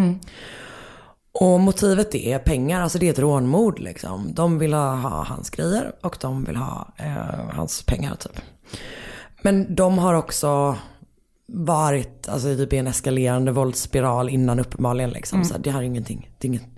[1.33, 4.35] Och motivet är pengar, alltså det är ett rånmord liksom.
[4.35, 8.41] De vill ha, ha hans grejer och de vill ha eh, hans pengar typ.
[9.43, 10.77] Men de har också
[11.53, 15.45] varit alltså, typ i en eskalerande våldsspiral innan uppenbarligen liksom.
[15.45, 16.69] Så det här är ingenting, det är inget,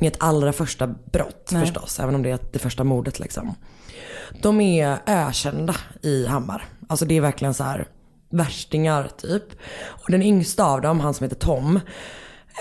[0.00, 1.60] inget allra första brott Nej.
[1.60, 2.00] förstås.
[2.00, 3.54] Även om det är det första mordet liksom.
[4.42, 6.64] De är ökända i Hammar.
[6.88, 7.88] Alltså det är verkligen så här
[8.30, 9.44] värstingar typ.
[9.86, 11.80] Och den yngsta av dem, han som heter Tom,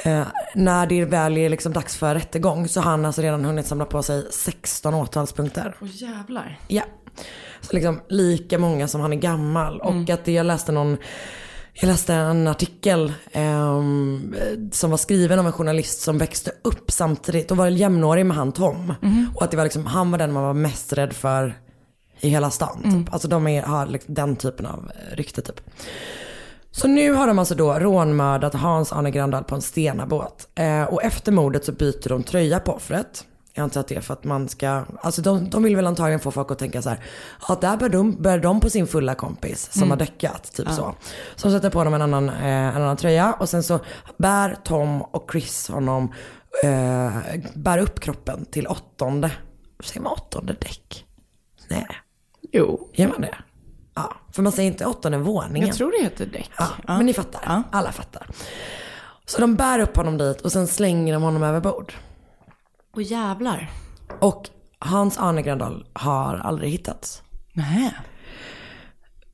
[0.03, 3.65] Eh, när det väl är liksom dags för rättegång så har han alltså redan hunnit
[3.65, 5.75] samla på sig 16 åtalspunkter.
[5.81, 6.59] Åh jävlar.
[6.67, 6.83] Ja.
[7.61, 9.81] Så liksom lika många som han är gammal.
[9.81, 10.97] Och att det, jag läste någon,
[11.81, 14.35] jag läste en artikel ehm,
[14.71, 18.51] som var skriven av en journalist som växte upp samtidigt och var jämnårig med han
[18.51, 18.93] Tom.
[19.35, 21.55] Och att det var liksom, han var den man var mest rädd för
[22.19, 22.81] i hela stan.
[22.83, 23.13] Typ.
[23.13, 25.61] Alltså de är, har liksom den typen av eh, rykte typ.
[26.71, 30.47] Så nu har de alltså då rånmördat Hans-Arne Grandal på en stenabåt.
[30.55, 33.25] Eh, och efter mordet så byter de tröja på offret.
[33.57, 36.19] Jag antar att det är för att man ska, alltså de, de vill väl antagligen
[36.19, 37.03] få folk att tänka så här,
[37.47, 40.95] ja där bär de, bär de på sin fulla kompis som har däckat, typ så.
[41.35, 43.79] Så de sätter på dem en annan, eh, en annan tröja och sen så
[44.17, 46.13] bär Tom och Chris honom,
[46.63, 47.11] eh,
[47.53, 49.31] bär upp kroppen till åttonde,
[49.83, 51.05] säger man åttonde däck?
[51.69, 51.87] Nej,
[52.51, 52.89] Jo.
[52.93, 53.37] gör man det?
[53.95, 55.67] Ja, för man säger inte åttonde våningen.
[55.67, 56.51] Jag tror det heter däck.
[56.57, 57.63] Ja, men ni fattar.
[57.71, 58.27] Alla fattar.
[59.25, 61.93] Så de bär upp honom dit och sen slänger de honom över bord.
[62.97, 63.69] Åh jävlar.
[64.21, 67.21] Och Hans Arne Grandal har aldrig hittats.
[67.53, 67.93] Nej.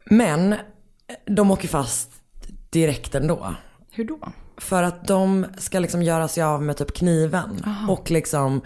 [0.06, 0.56] Men
[1.26, 2.12] de åker fast
[2.70, 3.56] direkt ändå.
[3.92, 4.20] Hur då?
[4.58, 7.64] För att de ska liksom göra sig av med typ kniven.
[7.90, 8.62] Och liksom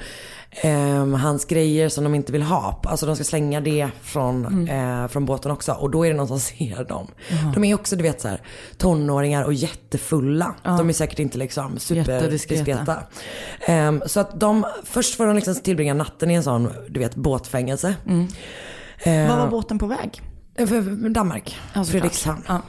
[0.51, 2.81] ehm, hans grejer som de inte vill ha.
[2.83, 5.71] Alltså de ska slänga det från, eh, från båten också.
[5.71, 7.07] Och då är det någon som ser dem.
[7.53, 8.41] De är också du vet så här,
[8.77, 10.55] tonåringar och jättefulla.
[10.63, 12.97] De är säkert inte liksom superdiskreta.
[13.65, 17.15] Ehm, så att de, först får de liksom tillbringa natten i en sån, du vet
[17.15, 17.95] båtfängelse.
[19.03, 20.21] Eh, Var var båten på väg?
[20.55, 20.67] Eh,
[21.11, 21.87] Danmark, såklart.
[21.87, 22.43] Fredrikshamn.
[22.47, 22.61] Ja.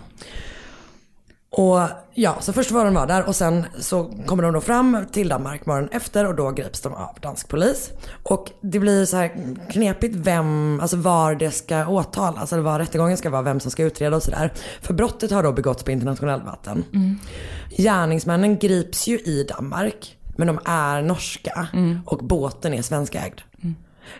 [1.50, 1.80] Och
[2.14, 5.28] ja, så först var de var där och sen så kommer de då fram till
[5.28, 7.90] Danmark morgonen efter och då grips de av dansk polis.
[8.22, 13.16] Och det blir så här knepigt vem, alltså var det ska åtalas, alltså var rättegången
[13.16, 14.52] ska vara, vem som ska utreda och sådär.
[14.80, 16.84] För brottet har då begåtts på internationellt vatten.
[17.70, 21.68] Gärningsmännen grips ju i Danmark, men de är norska
[22.06, 23.40] och båten är svenskägd.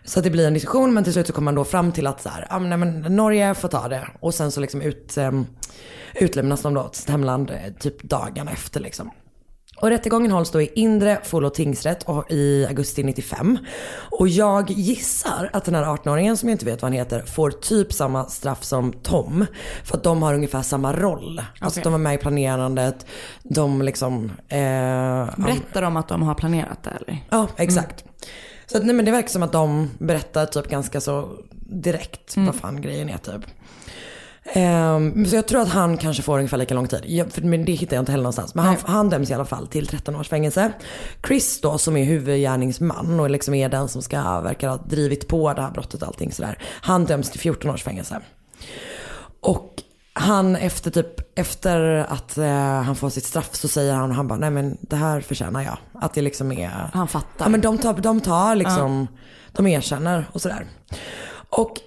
[0.04, 2.06] Så att det blir en diskussion men till slut så kommer man då fram till
[2.06, 5.18] att så här, men, nej, men Norge får ta det och sen så liksom ut,
[5.18, 5.46] um,
[6.14, 9.10] utlämnas de då till sitt hemland eh, typ dagarna efter liksom.
[9.80, 13.58] Och rättegången hålls då i Indre Follo tingsrätt och i augusti 95.
[14.10, 17.50] Och jag gissar att den här 18-åringen som jag inte vet vad han heter får
[17.50, 19.46] typ samma straff som Tom.
[19.84, 21.42] För att de har ungefär samma roll.
[21.60, 21.92] Alltså Okej.
[21.92, 23.06] de är med i planerandet,
[23.42, 24.24] de liksom...
[24.48, 24.58] Eh,
[25.36, 27.24] Berättar de att de har planerat det eller?
[27.30, 28.04] Ja, exakt.
[28.70, 31.28] Så att, nej, men det verkar som att de berättar typ ganska så
[31.70, 33.42] direkt vad fan grejen är typ.
[34.52, 37.02] Ehm, så jag tror att han kanske får ungefär lika lång tid.
[37.06, 38.54] Jag, för, men det hittar jag inte heller någonstans.
[38.54, 40.72] Men han, han döms i alla fall till 13 års fängelse.
[41.26, 45.52] Chris då som är huvudgärningsman och liksom är den som ska verka ha drivit på
[45.54, 46.58] det här brottet och allting sådär.
[46.64, 48.20] Han döms till 14 års fängelse.
[49.40, 54.28] Och han efter typ, efter att eh, han får sitt straff så säger han, han
[54.28, 55.78] bara, nej men det här förtjänar jag.
[55.94, 56.90] Att det liksom är...
[56.92, 57.44] Han fattar.
[57.44, 59.06] Ja men de tar, de tar liksom,
[59.52, 60.66] de erkänner och sådär.
[61.50, 61.80] Och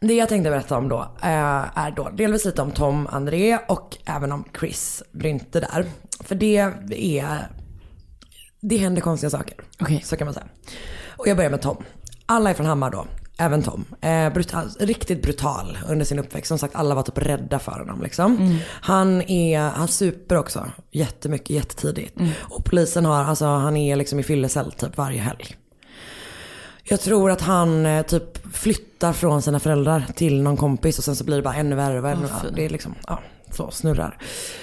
[0.00, 3.96] det jag tänkte berätta om då eh, är då delvis lite om Tom André och
[4.04, 5.86] även om Chris Brynte där.
[6.20, 6.56] För det
[7.18, 7.48] är,
[8.60, 9.56] det händer konstiga saker.
[9.80, 10.02] Okej.
[10.04, 10.46] Så kan man säga.
[11.16, 11.84] Och jag börjar med Tom.
[12.26, 13.06] Alla är från Hammar då.
[13.40, 13.84] Även Tom.
[14.00, 16.48] Eh, brutal, riktigt brutal under sin uppväxt.
[16.48, 18.58] Som sagt alla var typ rädda för honom liksom.
[18.66, 22.18] Han är, han super också jättemycket jättetidigt.
[22.38, 25.56] Och polisen har, alltså han är liksom i fyllecell typ varje helg.
[26.84, 31.16] Jag tror att han eh, typ flyttar från sina föräldrar till någon kompis och sen
[31.16, 32.48] så blir det bara ännu värre och ännu Åh, fy.
[32.56, 33.20] Det är liksom, ja,
[33.50, 34.18] så snurrar.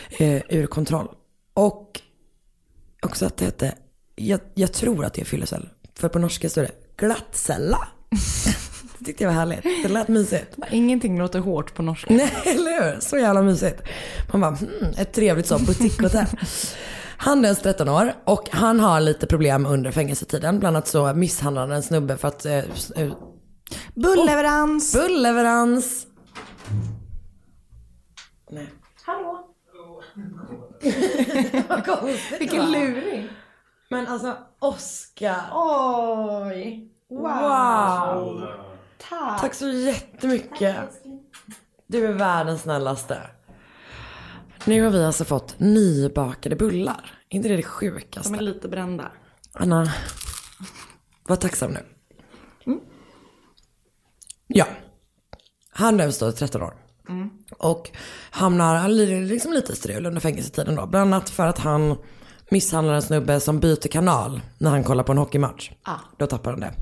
[0.10, 1.08] Eh, ur kontroll.
[1.54, 2.02] Och
[3.02, 3.76] också att det hette,
[4.16, 5.70] jag, jag tror att det är fyllecell.
[5.96, 7.88] För på norska står det glattcella.
[9.06, 9.64] det tyckte jag var härligt.
[9.84, 10.56] Det lät mysigt.
[10.72, 12.14] Ingenting låter hårt på norska.
[12.14, 13.00] Nej, eller hur?
[13.00, 13.82] Så jävla mysigt.
[14.32, 16.26] Man bara, hmm, ett trevligt så butikshotell.
[17.18, 20.60] Han är 13 år och han har lite problem under fängelsetiden.
[20.60, 22.46] Bland annat så misshandlar han en snubbe för att...
[22.46, 22.58] Eh,
[22.96, 23.14] eh,
[23.96, 24.94] Bullleverans!
[24.94, 26.08] Bullleverans!
[28.52, 28.70] Nej.
[29.06, 29.48] Hallå?
[31.68, 33.30] Vad konstigt Vilken luring.
[33.90, 35.42] Men alltså, Oscar.
[35.54, 36.92] Oj.
[37.10, 38.65] Wow.
[38.98, 39.42] Tack.
[39.42, 40.76] Tack så jättemycket.
[41.88, 43.22] Du är världens snällaste.
[44.66, 47.20] Nu har vi alltså fått nybakade bullar.
[47.30, 48.36] Är inte det det De sjukaste?
[48.36, 49.12] är lite brända.
[49.54, 49.92] Anna,
[51.28, 51.86] var tacksam nu.
[54.48, 54.66] Ja.
[55.70, 56.74] Han döms då till 13 år.
[57.58, 57.92] Och
[58.32, 60.86] hamnar li- liksom lite strul under fängelsetiden då.
[60.88, 61.98] Bland annat för att han
[62.50, 65.72] misshandlar en snubbe som byter kanal när han kollar på en hockeymatch.
[66.18, 66.74] Då tappar han det.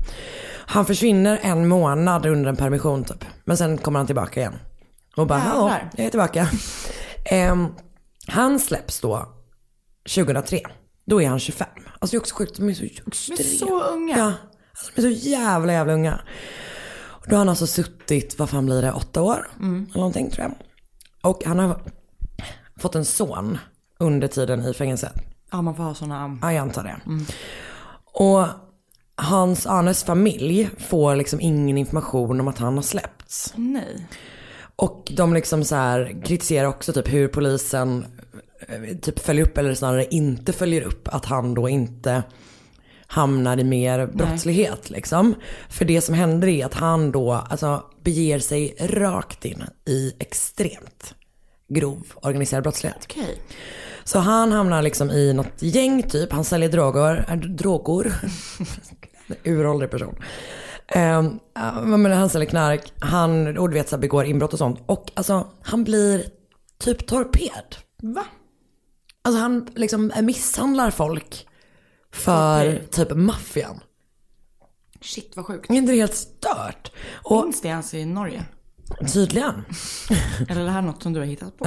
[0.66, 3.24] Han försvinner en månad under en permission typ.
[3.44, 4.54] Men sen kommer han tillbaka igen.
[5.16, 5.90] Och bara, Jävlar.
[5.96, 6.48] jag är tillbaka.
[7.24, 7.66] Ehm,
[8.28, 9.28] han släpps då
[10.14, 10.60] 2003.
[11.06, 11.68] Då är han 25.
[11.98, 13.58] Alltså det är också sjukt, de är så extremt.
[13.58, 14.18] så unga.
[14.18, 14.32] Ja,
[14.70, 16.20] alltså de är så jävla jävla unga.
[17.06, 19.50] Och då har han alltså suttit, vad fan blir det, åtta år?
[19.60, 20.54] Eller någonting tror jag.
[21.32, 21.80] Och han har
[22.78, 23.58] fått en son
[23.98, 25.12] under tiden i fängelset.
[25.54, 26.38] Ja, man får ha sådana...
[26.42, 27.00] Ja, jag antar det.
[28.12, 28.46] Och
[29.14, 33.52] hans Arnes familj får liksom ingen information om att han har släppts.
[33.56, 34.06] Nej.
[34.76, 38.06] Och de liksom så här kritiserar också typ hur polisen
[38.68, 42.22] eh, typ följer upp eller snarare inte följer upp att han då inte
[43.06, 45.34] hamnar i mer brottslighet liksom.
[45.68, 51.14] För det som händer är att han då alltså beger sig rakt in i extremt
[51.68, 53.06] grov organiserad brottslighet.
[53.10, 53.38] Okej.
[54.04, 58.14] Så han hamnar liksom i något gäng typ, han säljer droger, droger.
[59.44, 60.16] Uråldrig person.
[60.94, 61.40] Um,
[62.02, 64.80] men han säljer knark, han och du vet, så här, begår inbrott och sånt.
[64.86, 66.24] Och alltså han blir
[66.78, 67.76] typ torped.
[68.02, 68.24] Va?
[69.22, 71.46] Alltså han liksom misshandlar folk
[72.12, 73.80] för typ maffian.
[75.00, 75.70] Shit vad sjukt.
[75.70, 76.92] Är inte det helt stört?
[77.12, 78.44] Och Finns det ens i Norge?
[79.12, 79.64] Tydligen.
[80.48, 81.64] Eller är det här något som du har hittat på?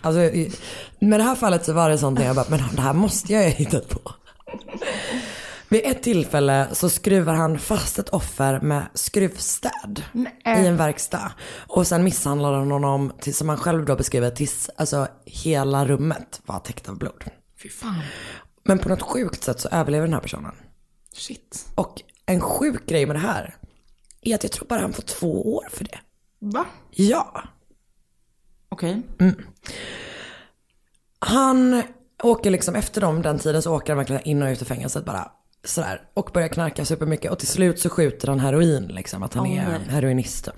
[0.00, 0.52] Alltså, i-
[0.98, 3.32] med det här fallet så var det sånt när jag bara, men det här måste
[3.32, 4.00] jag ha hittat på.
[5.68, 10.02] Vid ett tillfälle så skruvar han fast ett offer med skruvstäd
[10.46, 11.32] i en verkstad.
[11.66, 16.40] Och sen misshandlar han honom, till, som han själv då beskriver, tills alltså, hela rummet
[16.46, 17.24] var täckt av blod.
[17.62, 18.02] Fy fan.
[18.64, 20.54] Men på något sjukt sätt så överlever den här personen.
[21.14, 21.66] Shit.
[21.74, 23.56] Och en sjuk grej med det här
[24.22, 25.98] är att jag tror bara han får två år för det.
[26.40, 26.66] Va?
[26.90, 27.42] Ja.
[28.68, 29.02] Okej.
[31.18, 31.82] Han
[32.22, 35.04] åker liksom efter dem den tiden så åker han verkligen in och ut ur fängelset
[35.04, 35.30] bara
[35.64, 36.02] sådär.
[36.14, 39.22] Och börjar knarka supermycket och till slut så skjuter han heroin liksom.
[39.22, 39.80] Att han Åh, är nej.
[39.88, 40.48] heroinist.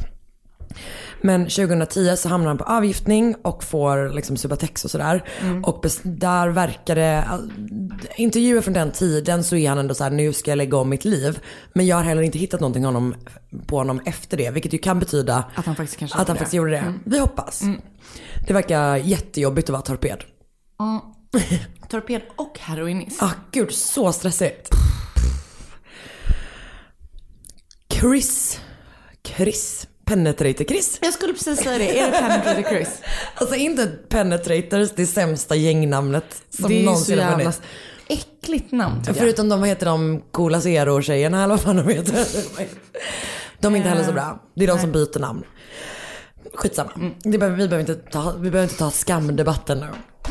[1.23, 5.25] Men 2010 så hamnar han på avgiftning och får liksom Subatex och sådär.
[5.65, 7.25] Och bes- där verkar det,
[8.17, 10.89] intervjuer från den tiden så är han ändå så här: nu ska jag lägga om
[10.89, 11.39] mitt liv.
[11.75, 13.15] Men jag har heller inte hittat någonting honom,
[13.67, 14.51] på honom efter det.
[14.51, 16.57] Vilket ju kan betyda Att han faktiskt kanske att han gjorde faktiskt det.
[16.57, 16.95] gjorde det.
[17.05, 17.63] Vi hoppas.
[18.47, 20.19] Det verkar jättejobbigt att vara torped.
[21.89, 23.23] Torped och heroinist.
[23.23, 24.69] Ah, gud, så stressigt.
[27.93, 28.61] Chris.
[29.25, 29.87] Chris.
[30.05, 30.99] Penetrator Chris.
[31.03, 31.99] Jag skulle precis säga det.
[31.99, 32.89] Är det Penetrator Chris?
[33.35, 37.61] Alltså inte Penetrators, det sämsta gängnamnet som det är någonsin har funnits.
[38.09, 39.17] äckligt namn tycker jag.
[39.17, 42.27] Förutom de, vad heter de, coola Zero-tjejerna eller vad fan de heter.
[43.59, 44.43] De är inte heller så bra.
[44.55, 45.43] Det är de som byter namn.
[46.55, 46.91] Skitsamma.
[47.25, 49.87] Det behöver, vi, behöver inte ta, vi behöver inte ta skamdebatten nu.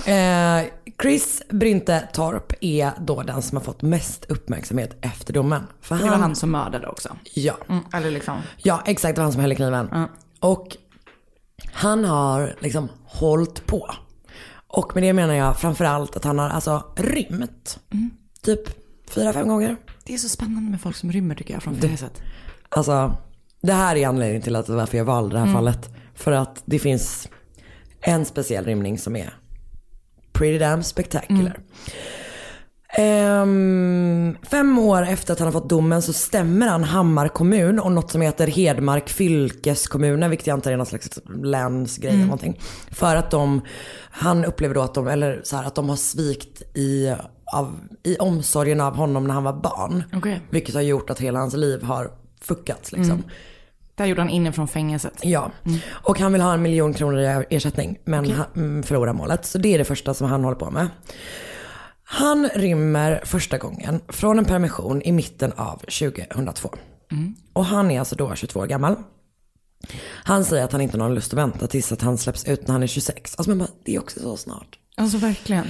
[0.05, 0.65] Eh,
[1.01, 5.63] Chris Brynte Torp är då den som har fått mest uppmärksamhet efter domen.
[5.81, 7.15] För Det var han som mördade också.
[7.33, 7.57] Ja.
[7.69, 8.37] Mm, eller liksom.
[8.57, 9.15] Ja, exakt.
[9.15, 10.07] Det var han som höll i kniven.
[10.39, 10.77] Och
[11.73, 13.87] han har liksom hållit på.
[14.67, 17.79] Och med det menar jag framförallt att han har alltså rymt.
[18.43, 18.61] Typ
[19.09, 19.77] fyra, fem gånger.
[20.05, 22.21] Det är så spännande med folk som rymmer tycker jag från fängelset.
[22.69, 23.13] Alltså,
[23.61, 25.55] det här är anledningen till att varför jag valde det här Mm.
[25.55, 25.89] fallet.
[26.15, 27.27] För att det finns
[28.01, 29.33] en speciell rymning som är
[30.41, 31.59] pretty damn spectacular.
[32.93, 37.91] Ehm, fem år efter att han har fått domen så stämmer han Hammar kommun och
[37.91, 42.59] något som heter Hedmark fylkeskommuner, vilket jag antar är någon slags länsgrej eller någonting.
[42.91, 43.61] För att de,
[44.11, 47.15] han upplever då att de, eller så här, att de har svikt i,
[47.53, 50.03] av, i omsorgen av honom när han var barn.
[50.13, 50.41] Okej.
[50.49, 53.23] Vilket har gjort att hela hans liv har fuckats liksom.
[54.01, 55.13] Det här gjorde han inifrån fängelset.
[55.21, 55.51] Ja,
[55.89, 59.45] och han vill ha en miljon kronor i ersättning men han mm, förlorar målet.
[59.45, 60.87] Så det är det första som han håller på med.
[62.03, 66.69] Han rymmer första gången från en permission i mitten av 2002.
[67.53, 68.95] Och han är alltså då 22 år gammal.
[70.23, 72.67] Han säger att han inte har någon lust att vänta tills att han släpps ut
[72.67, 73.35] när han är 26.
[73.37, 74.79] Alltså men bara, det är också så snart.
[74.97, 75.65] Alltså verkligen.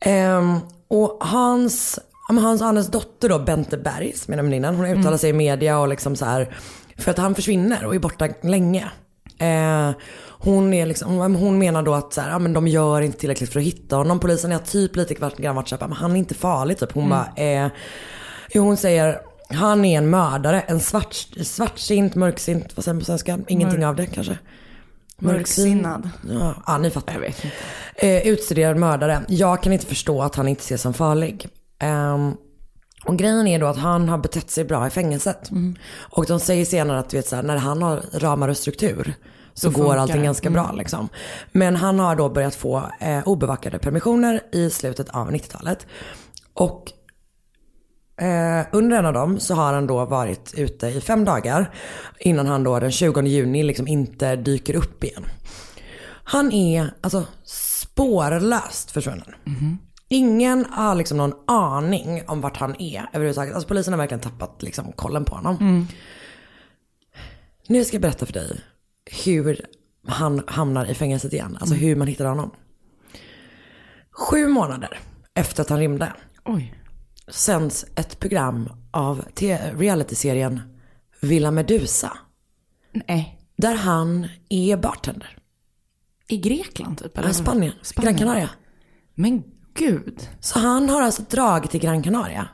[0.00, 5.30] Ehm, och hans, hans Annes dotter då, Bente Berg, som är väninnan, hon uttalar sig
[5.30, 6.54] i media och liksom så här,
[6.98, 8.90] för att han försvinner och är borta länge.
[9.38, 9.90] Eh,
[10.30, 13.18] hon, är liksom, hon- hon menar då att så här, ja, men de gör inte
[13.18, 14.20] tillräckligt för att hitta honom.
[14.20, 16.92] Polisen är typ lite grann varit så här, men han är inte farlig typ.
[16.92, 17.68] Hon bara, eh,
[18.54, 23.04] jo, hon säger, han är en mördare, en svart, svartsint, mörksint, vad säger man på
[23.04, 23.38] svenska?
[23.48, 24.38] Ingenting av det kanske.
[25.18, 26.10] Mörksinnad.
[26.30, 27.12] Ja, ja, ni fattar.
[27.12, 27.56] Jag vet inte.
[28.06, 29.20] Eh, utstuderad mördare.
[29.28, 31.48] Jag kan inte förstå att han inte ses som farlig.
[31.78, 32.34] Ehm,
[33.06, 35.50] och grejen är då att han har betett sig bra i fängelset.
[35.96, 39.14] Och de säger senare att du vet, så här, när han har ramar och struktur
[39.54, 40.72] så går funkar allting ganska bra.
[40.72, 41.08] Liksom.
[41.52, 45.86] Men han har då börjat få eh, obevakade permissioner i slutet av 90-talet.
[46.54, 46.92] Och
[48.16, 51.70] Eh, under en av dem så har han då varit ute i fem dagar
[52.18, 55.24] innan han då den 20 juni liksom inte dyker upp igen.
[56.24, 59.34] Han är alltså spårlöst försvunnen.
[60.14, 63.54] Ingen har liksom någon aning om vart han är överhuvudtaget.
[63.54, 65.56] Alltså polisen har verkligen tappat liksom kollen på honom.
[65.60, 65.86] Mm.
[67.66, 68.60] Nu ska jag berätta för dig
[69.24, 69.66] hur
[70.06, 71.56] han hamnar i fängelset igen.
[71.60, 72.50] Alltså hur man hittar honom.
[74.10, 74.98] Sju månader
[75.34, 76.12] efter att han rymde
[76.44, 76.74] Oj.
[77.28, 79.24] sänds ett program av
[79.76, 80.60] realityserien
[81.20, 82.18] Villa Medusa.
[83.08, 83.40] Nej.
[83.56, 85.38] Där han är bartender.
[86.28, 87.18] I Grekland typ?
[87.18, 87.72] Eller Spanien.
[87.96, 88.50] Gran Canaria.
[89.14, 90.28] Men gud.
[90.40, 92.48] Så han har alltså dragit till Gran Canaria.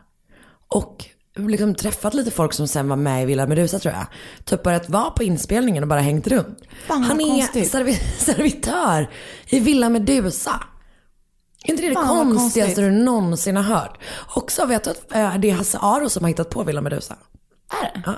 [0.69, 1.05] Och
[1.37, 4.07] liksom träffat lite folk som sen var med i Villa Medusa tror jag.
[4.45, 6.59] Typ börjat vara på inspelningen och bara hängt runt.
[6.87, 9.11] Fan, han är servi- servitör
[9.47, 10.63] i Villa Medusa.
[11.65, 13.99] Är inte det det Fan, vad konstigaste du någonsin har hört?
[14.35, 17.17] Också vet du att eh, det är Hasse Aro som har hittat på Villa Medusa.
[17.83, 18.03] Är det?
[18.07, 18.15] Ja.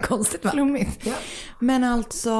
[0.06, 0.50] Konstigt va?
[0.50, 1.06] Flummigt.
[1.60, 2.30] Men alltså,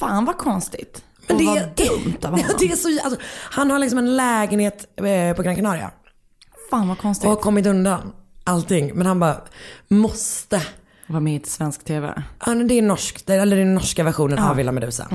[0.00, 1.04] fan vad konstigt.
[1.28, 2.44] Men det vad dumt av honom.
[2.48, 5.90] ja, det är så, alltså, han har liksom en lägenhet eh, på Gran Canaria.
[6.70, 7.24] Fan vad konstigt.
[7.24, 8.12] Och har kommit undan
[8.44, 8.90] allting.
[8.94, 9.36] Men han bara
[9.88, 10.62] måste.
[11.06, 12.22] Var med i svensk tv.
[12.46, 15.06] Ja, men det är norsk, eller den norska versionen av Villa Medusa.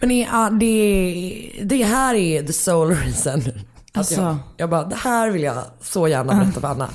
[0.00, 3.32] Men det, ja, det, det här är the soul reason.
[3.34, 4.14] Alltså.
[4.14, 4.38] Jag, Alltså.
[4.56, 6.88] jag bara, det här vill jag så gärna berätta för Anna.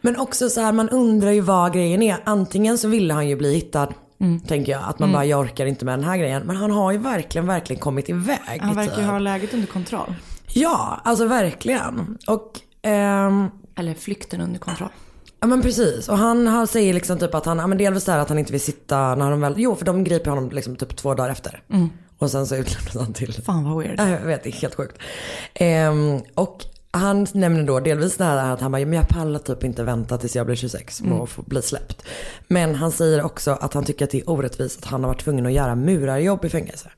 [0.00, 2.16] Men också så här, man undrar ju vad grejen är.
[2.24, 3.88] Antingen så ville han ju bli hittad.
[4.46, 4.82] Tänker jag.
[4.84, 6.42] Att man bara, jag orkar inte med den här grejen.
[6.46, 8.60] Men han har ju verkligen, verkligen kommit iväg.
[8.60, 10.14] Han verkar ju ha läget under kontroll.
[10.52, 12.18] Ja, alltså verkligen.
[12.26, 14.88] Och ehm, Eller flykten under kontroll.
[15.40, 16.08] Ja men precis.
[16.08, 18.38] Och han, han säger liksom typ att han, ja men delvis det här att han
[18.38, 21.30] inte vill sitta när de väl, jo för de griper honom liksom typ två dagar
[21.30, 21.62] efter.
[22.18, 23.32] Och sen så utlämnas han till.
[23.32, 23.94] Fan vad weird.
[24.00, 24.98] Ja, jag vet, det är helt sjukt.
[25.54, 29.38] Ehm, och han nämner då delvis det här att han bara, "Ja, men jag pallar
[29.38, 32.02] typ inte vänta tills jag blir 26 med att få bli släppt.
[32.48, 35.20] Men han säger också att han tycker att det är orättvist att han har varit
[35.24, 36.90] tvungen att göra murarjobb i fängelse.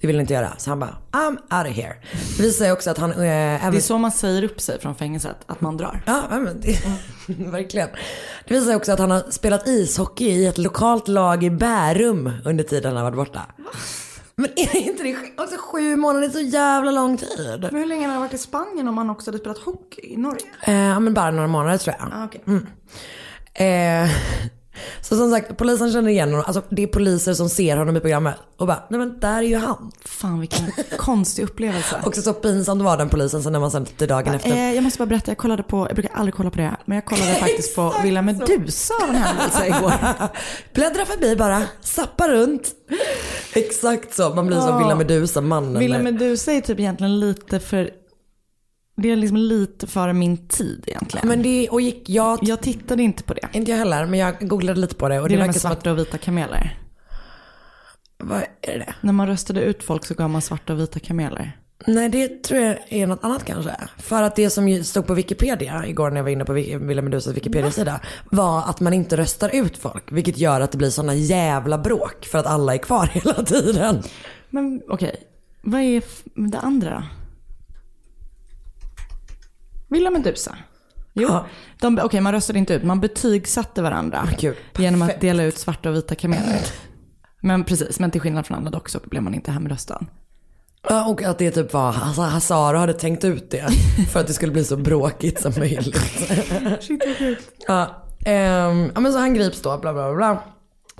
[0.00, 0.52] Det vill han inte göra.
[0.58, 1.94] Så han bara, I'm out of here.
[2.36, 4.80] Det visar ju också att han, eh, Det även är så man säger upp sig
[4.80, 6.02] från fängelset, att man drar.
[6.06, 6.78] Ja, men det,
[7.50, 7.88] verkligen.
[8.48, 12.64] Det visar också att han har spelat ishockey i ett lokalt lag i Bärum under
[12.64, 13.40] tiden han har varit borta.
[14.40, 16.26] Men är inte det också sju månader?
[16.26, 17.68] Är så jävla lång tid.
[17.72, 20.16] Men hur länge har han varit i Spanien om han också hade spelat hockey i
[20.16, 20.46] Norge?
[20.66, 22.08] Eh, ja, men bara några månader tror jag.
[22.12, 22.40] Ah, okay.
[23.54, 24.10] Eh,
[25.00, 26.44] så som sagt, polisen känner igen honom.
[26.46, 29.42] Alltså det är poliser som ser honom i programmet och bara, nej men där är
[29.42, 29.92] ju han.
[30.04, 30.66] Fan vilken
[30.98, 32.00] konstig upplevelse.
[32.04, 34.50] Också så pinsamt vara den polisen sen när man sen till dagen efter.
[34.50, 36.94] Eh, jag måste bara berätta, jag kollade på, jag brukar aldrig kolla på det, men
[36.94, 39.92] jag kollade faktiskt på Villa Medusa av en händelse igår.
[40.74, 42.70] Bläddra förbi bara, sappa runt.
[43.54, 44.78] Exakt så, man blir som Ja.
[44.78, 45.78] Villa Medusa, mannen.
[45.78, 47.90] Villa med- Medusa är typ egentligen lite för,
[48.96, 51.28] det är liksom lite före min tid egentligen.
[51.28, 53.48] Men det, och gick, jag, jag tittade inte på det.
[53.52, 55.54] inte jag heller, men jag googlade lite på det och Det det, är det med
[55.54, 56.78] som att, svarta och vita kameler.
[58.18, 58.94] vad är det?
[59.00, 61.56] När man röstade ut folk så gav man svarta och vita kameler.
[61.86, 63.76] Nej det tror jag är något annat kanske.
[63.98, 67.36] För att det som stod på Wikipedia igår när jag var inne på Villa Medusas
[67.36, 68.00] Wikipedia-sida
[68.30, 70.12] var att man inte röstar ut folk.
[70.12, 74.02] Vilket gör att det blir sådana jävla bråk för att alla är kvar hela tiden.
[74.50, 75.16] Men okej,
[75.62, 76.02] vad är
[76.50, 77.19] det andra då?
[79.90, 80.56] Villa Medusa?
[81.12, 81.28] Jo,
[81.82, 82.04] Ja.
[82.04, 84.28] okej man röstade inte ut, man betygsatte varandra.
[84.38, 86.60] Gud, genom att dela ut svarta och vita kameler.
[87.42, 90.06] Men precis, men till skillnad från andra dock så blev man inte hemröstad.
[90.88, 93.68] Ja, och att det typ var, alltså Hazaro hade tänkt ut det.
[94.12, 95.96] För att det skulle bli så bråkigt som möjligt.
[96.80, 97.50] Shit vad sjukt.
[97.66, 100.42] Ja, ehm, ja men så han grips då, bla bla bla.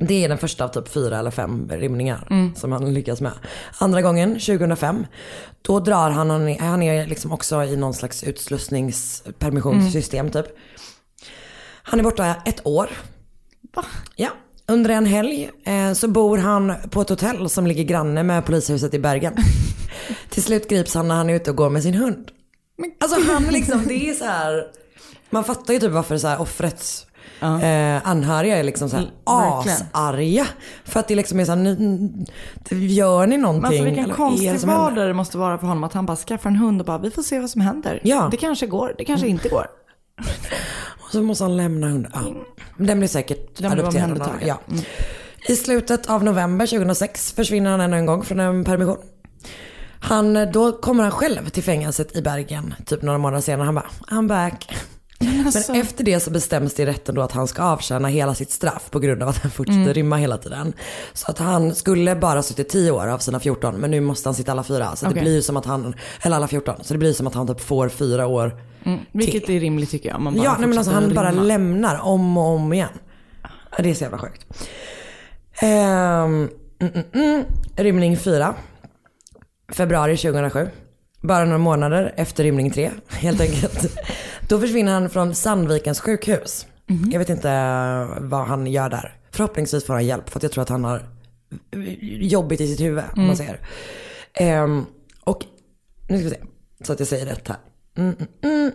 [0.01, 3.33] Det är den första av typ fyra eller fem rymningar som han lyckas med.
[3.79, 5.07] Andra gången, 2005,
[5.63, 10.47] då drar han, han är, är liksom också i någon slags utslussningspermissionssystem typ.
[11.83, 12.91] Han är borta ett år.
[13.75, 13.85] Va?
[14.17, 14.29] Ja.
[14.67, 18.95] Under en helg eh, så bor han på ett hotell som ligger granne med polishuset
[18.95, 19.37] i Bergen.
[20.31, 22.31] Till slut grips han när han är ute och går med sin hund.
[23.01, 24.67] Alltså han liksom, det är så här.
[25.31, 26.41] Man fattar ju typ varför så här
[27.43, 27.65] offrets
[28.05, 30.47] eh, anhöriga är liksom så här Mm, asarga.
[30.85, 33.63] För att det liksom är så här, ni, ni- gör ni någonting?
[33.63, 36.57] Men alltså vilken konstig vardag det måste vara för honom att han bara skaffar en
[36.57, 38.01] hund och bara vi får se vad som händer.
[38.05, 38.29] Ja.
[38.31, 39.67] Det kanske går, det kanske inte går.
[41.05, 42.13] Och så måste han lämna hunden.
[42.15, 42.21] Ja.
[42.77, 44.31] Den blir säkert Den blir adopterad.
[44.47, 44.59] Ja.
[45.49, 48.99] I slutet av november 2006 försvinner han ännu en gång från en permission.
[50.01, 53.65] Han, då kommer han själv till fängelset i Bergen, typ några månader senare.
[53.65, 54.75] Han bara, I'm back.
[55.47, 58.35] Alltså- Men efter det så bestäms det i rätten då att han ska avtjäna hela
[58.35, 59.95] sitt straff på grund av att han fortsätter Mm.
[59.95, 60.73] rymma hela tiden.
[61.13, 64.35] Så att han skulle bara suttit 10 år av sina 14 men nu måste han
[64.35, 64.97] sitta alla fyra.
[64.97, 65.23] Så det Okej.
[65.23, 67.89] blir som att han, eller alla 14, så det blir som att han typ får
[67.89, 70.21] fyra år Mm, vilket är rimligt tycker jag.
[70.21, 71.43] Man bara Ja, nej, men alltså han bara rymma.
[71.43, 72.89] lämnar om och om igen.
[73.79, 74.47] Det är så jävla sjukt.
[75.63, 76.49] Ehm,
[76.81, 77.45] mm, mm.
[77.77, 78.55] Rymning 4.
[79.73, 80.69] Februari 2007.
[81.23, 83.87] bara några månader efter rymning tre, helt enkelt.
[84.51, 86.67] Då försvinner han från Sandvikens sjukhus.
[87.13, 87.49] Jag vet inte
[88.21, 89.15] vad han gör där.
[89.31, 91.03] Förhoppningsvis får han hjälp för att jag tror att han har
[92.21, 93.61] jobbigt i sitt huvud, om man säger.
[94.35, 94.87] Ehm,
[95.21, 95.45] och
[96.09, 96.41] nu ska vi se,
[96.85, 97.57] så att jag säger rätt här.
[97.97, 98.73] Mm, mm, mm.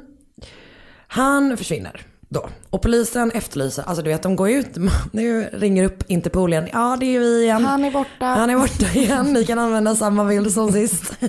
[1.08, 2.50] Han försvinner då.
[2.70, 4.70] Och polisen efterlyser, alltså du vet de går ut,
[5.12, 6.68] nu ringer upp Interpol igen.
[6.74, 7.66] Ja det är vi igen.
[7.66, 8.26] Han är borta.
[8.26, 11.14] Han är borta igen, ni kan använda samma bild som sist.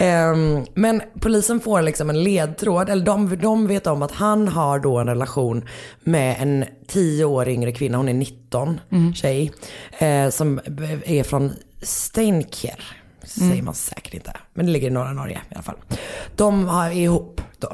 [0.00, 4.78] Ehm, men polisen får liksom en ledtråd, eller de, de vet om att han har
[4.78, 5.68] då en relation
[6.00, 8.80] med en tio år yngre kvinna, hon är 19,
[9.14, 9.52] tjej.
[9.98, 10.60] Eh, som
[11.04, 12.84] är från Steinkjer,
[13.24, 14.32] säger man säkert inte.
[14.54, 15.76] Men det ligger i norra Norge i alla fall.
[16.36, 17.72] De har, är ihop då.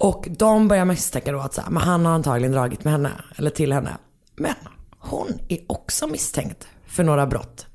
[0.00, 3.10] Och de börjar misstänka då att så här, men han har antagligen dragit med henne,
[3.36, 3.96] eller till henne.
[4.36, 4.54] Men
[4.98, 7.66] hon är också misstänkt för några brott.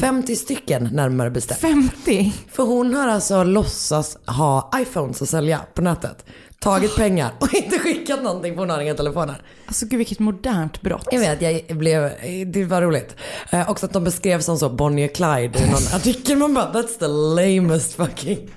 [0.00, 1.60] 50 stycken närmare bestämt.
[1.60, 2.32] 50?
[2.52, 6.24] För hon har alltså låtsas ha iPhones att sälja på nätet.
[6.60, 9.42] Tagit pengar och inte skickat någonting för hon har inga telefoner.
[9.66, 11.08] Alltså gud vilket modernt brott.
[11.10, 12.12] Jag vet, jag blev,
[12.52, 13.16] det var roligt.
[13.50, 16.38] Eh, också att de beskrevs som så Bonnie och Clyde i någon artikel.
[16.38, 18.50] Man bara, that's the lamest fucking.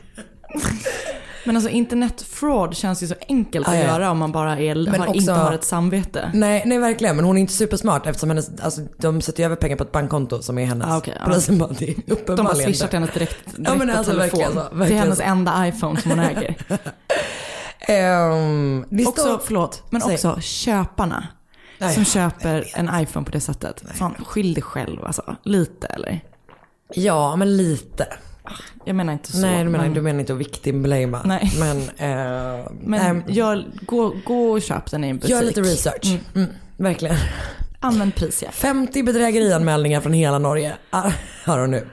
[1.49, 3.87] Men alltså internetfraud känns ju så enkelt att Ja, ja.
[3.87, 6.31] göra om man bara är, Men har, också- inte har ett samvete.
[6.33, 7.15] Nej, nej verkligen.
[7.15, 9.91] Men hon är inte supersmart eftersom hennes, alltså, de sätter ju över pengar på ett
[9.91, 10.87] bankkonto som är hennes.
[10.87, 11.13] Ah, ja.
[11.25, 14.11] Polisen bara, det är De bara uppenbarligen swishar till hennes direkt, direkt Ja, men alltså,
[14.11, 14.39] telefon.
[14.39, 16.55] verkligen så, det är hennes enda iPhone som hon äger.
[18.89, 20.13] Det också, står, förlåt, men Säg.
[20.13, 21.27] också köparna.
[21.77, 23.83] Nej, som köper en iPhone på det sättet.
[23.93, 25.35] Fan, skyll dig själv alltså.
[25.43, 26.19] Lite eller?
[26.93, 28.07] Ja, men lite.
[28.89, 29.37] Jag menar inte så.
[29.37, 31.21] nej, du menar, men, du menar inte att victim blamea.
[31.25, 31.51] Nej.
[31.59, 35.29] Men, eh, men nej, gör, gå, gå och köp den i en butik.
[35.31, 36.17] gör lite research.
[36.35, 37.15] Mm, verkligen.
[37.79, 38.55] Använd prisjakt.
[38.55, 40.77] 50 bedrägerianmälningar från hela Norge.
[40.89, 41.11] Ah,
[41.45, 41.87] Har hon nu.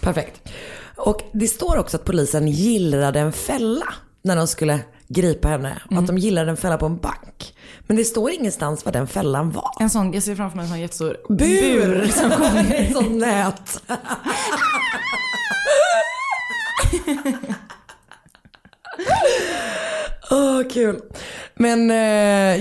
[0.00, 0.48] Perfekt.
[0.96, 3.86] Och det står också att polisen gillrade en fälla
[4.22, 5.82] när de skulle gripa henne.
[5.90, 7.54] Och att de gillrade en fälla på en bank.
[7.86, 9.70] Men det står ingenstans vad den fällan var.
[9.80, 12.06] En sån, jag ser framför mig en sån jättestor Bur!
[12.06, 13.82] Som kommer ett sånt nät.
[20.30, 21.00] Åh, kul.
[21.54, 22.60] Men eh,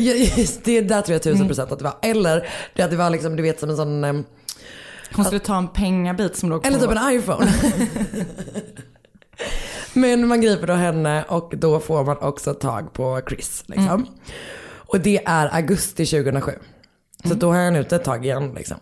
[0.63, 1.95] det där tror jag tusen procent att det var.
[2.01, 4.13] Eller det att det var liksom, du vet som en sån, eh,
[5.15, 6.67] Hon skulle ta en pengabit som låg på...
[6.67, 7.53] eller typ en iPhone.
[9.93, 13.63] Men man griper då henne och då får man också tag på Chris.
[13.67, 14.07] Liksom.
[14.76, 16.51] Och det är augusti 2007.
[17.23, 18.78] Så då har han ute ett tag igen liksom.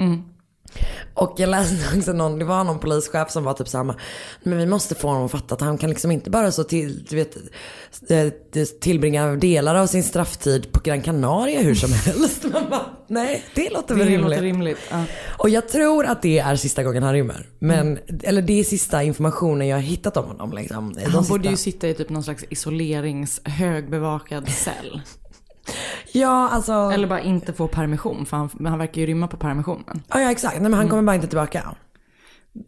[1.13, 3.95] Och jag läste också någon, det var någon polischef som var typ samma.
[4.43, 7.03] Men vi måste få honom att fatta att han kan liksom inte bara så till,
[7.09, 7.37] du vet,
[8.09, 12.43] eh, tillbringa delar av sin strafftid på Gran Canaria hur som helst.
[12.53, 14.29] Man bara, nej det låter väl rimligt.
[14.29, 14.77] låter rimligt.
[14.91, 15.03] Ja.
[15.37, 17.49] Och jag tror att det är sista gången han rymmer.
[17.59, 20.53] Men, eller det är sista informationen jag har hittat om honom.
[20.53, 20.93] Liksom.
[21.05, 25.01] Han sista- borde ju sitta i typ någon slags isolerings högbevakad cell.
[26.11, 26.73] Ja, alltså.
[26.73, 30.03] Eller bara inte få permission, för han, han verkar ju rymma på permissionen.
[30.07, 30.53] Ja, ja exakt.
[30.53, 31.75] Nej, men han kommer bara inte tillbaka.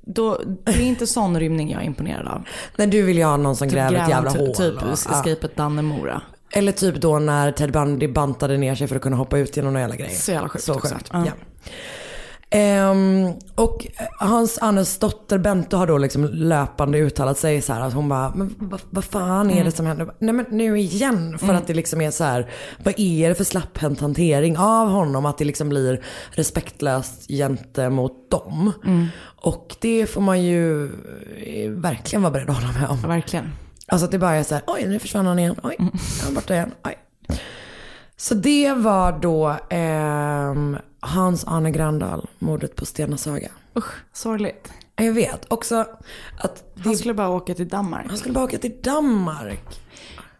[0.05, 2.43] Då, det är inte sån rymning jag är imponerad av.
[2.75, 4.55] Nej, du vill ju ha någon som gräver ett jävla typ, hål.
[4.55, 5.19] Typ och- ja.
[5.19, 6.21] escapet Dannemora.
[6.51, 9.73] Eller typ då när Ted Bundy bantade ner sig för att kunna hoppa ut genom
[9.73, 10.15] några jävla grejer.
[10.15, 11.09] Så jävla sjukt Så sjukt.
[11.13, 11.25] Ja.
[11.25, 11.31] Ja.
[12.49, 13.87] Ehm, och
[14.19, 18.33] hans Annes dotter Bente har då liksom löpande uttalat sig så här att hon bara,
[18.35, 20.11] men vad, vad fan är det som händer?
[20.19, 21.37] Nej men nu igen.
[21.39, 22.49] För att det liksom är så här,
[22.83, 25.25] vad är det för slapphänt hantering av honom?
[25.25, 28.71] Att det liksom blir respektlöst gentemot dem.
[29.41, 32.99] Och det får man ju eh, verkligen vara beredd att hålla med om.
[33.01, 33.49] Ja, verkligen.
[33.87, 36.35] Alltså att det bara är så här, oj nu försvann han igen, oj, han är
[36.35, 36.97] borta igen, oj.
[38.17, 43.49] Så det var då ehm, Hans-Arne Grandal, mordet på Stena Saga.
[43.77, 44.71] Usch, sorgligt.
[44.95, 45.85] Jag vet också
[46.37, 48.05] att det, Han skulle bara åka till Danmark.
[48.09, 49.81] han skulle bara åka till Danmark.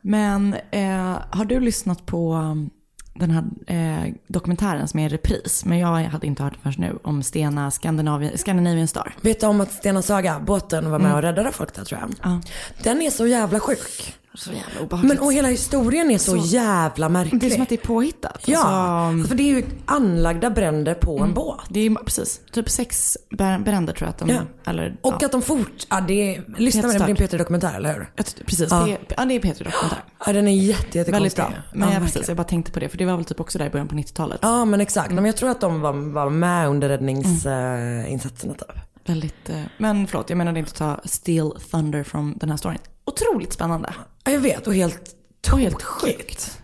[0.02, 2.70] Men eh, har du lyssnat på um,
[3.14, 6.90] den här eh, dokumentären som är i repris, men jag hade inte hört den förrän
[6.90, 9.16] nu, om Stena Scandinavian, Scandinavian Star.
[9.22, 12.14] Vet du om att Stena Saga, båten, var med och räddade folk där tror jag.
[12.24, 12.42] Ja.
[12.84, 14.16] Den är så jävla sjuk.
[14.36, 15.14] Så jävla obehagligt.
[15.14, 17.42] Men och hela historien är så, Så- jävla märklig.
[17.42, 18.42] det är som att det är påhittat.
[18.46, 21.60] Ja, Alltså, för det är ju anlagda bränder på en båt.
[21.70, 24.72] det är precis, typ sex brä- bränder tror jag att de, Ja.
[24.72, 25.26] eller Och ja.
[25.26, 27.32] att de fort, ja det är, lyssna med det, är en stört.
[27.32, 28.10] P3-dokumentär eller hur?
[28.24, 28.86] Tyckte- precis, Ja.
[28.86, 30.04] det är, ja, det är Peter Dokumentär.
[30.26, 31.54] Ja den är jätte, jätte Väldigt bra.
[31.74, 33.66] Men ja, precis, jag bara tänkte på det, för det var väl typ också där
[33.66, 34.40] i början på 90-talet.
[34.42, 38.72] Ja men exakt, men jag tror att de var, var med under räddningsinsatserna typ.
[39.08, 42.78] Väldigt, eh, men förlåt, jag menade inte att ta Steal Thunder från den här storyn.
[43.06, 43.94] Otroligt spännande.
[44.26, 45.16] Ja jag vet och helt
[45.52, 46.58] Och helt sjukt.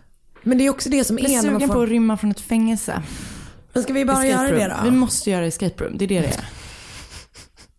[0.43, 1.75] Men det är också det som Jag är är när man sugen får...
[1.75, 3.03] på att rymma från ett fängelse.
[3.73, 4.83] Men ska vi bara Escape göra det då?
[4.83, 6.45] Vi måste göra escape room, det är det det är.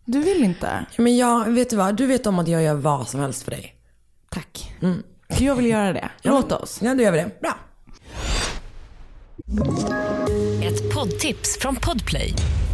[0.05, 0.85] Du vill inte?
[0.97, 1.95] Men jag, vet du vad?
[1.95, 3.75] Du vet om att jag gör vad som helst för dig.
[4.29, 4.75] Tack.
[4.81, 5.03] Mm.
[5.37, 6.09] Jag vill göra det.
[6.21, 6.79] Låt oss.
[6.81, 7.31] Ja, då gör vi det.
[7.41, 7.55] Bra.
[10.63, 12.35] Ett poddtips från Podplay.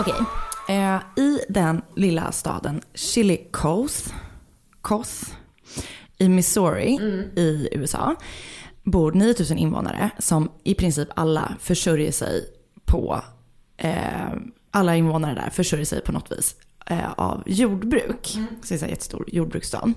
[0.00, 0.14] Okej.
[0.68, 4.10] Eh, I den lilla staden Chillicothe,
[4.80, 5.30] Coth,
[6.18, 6.98] i Missouri
[7.36, 8.16] i USA
[8.82, 12.44] bor 9000 invånare som i princip alla försörjer sig
[12.84, 13.22] på,
[13.76, 14.32] eh,
[14.70, 18.34] alla invånare där försörjer sig på något vis eh, av jordbruk.
[18.36, 18.46] Mm.
[18.62, 19.92] Så det är en jättestor jordbruksstad.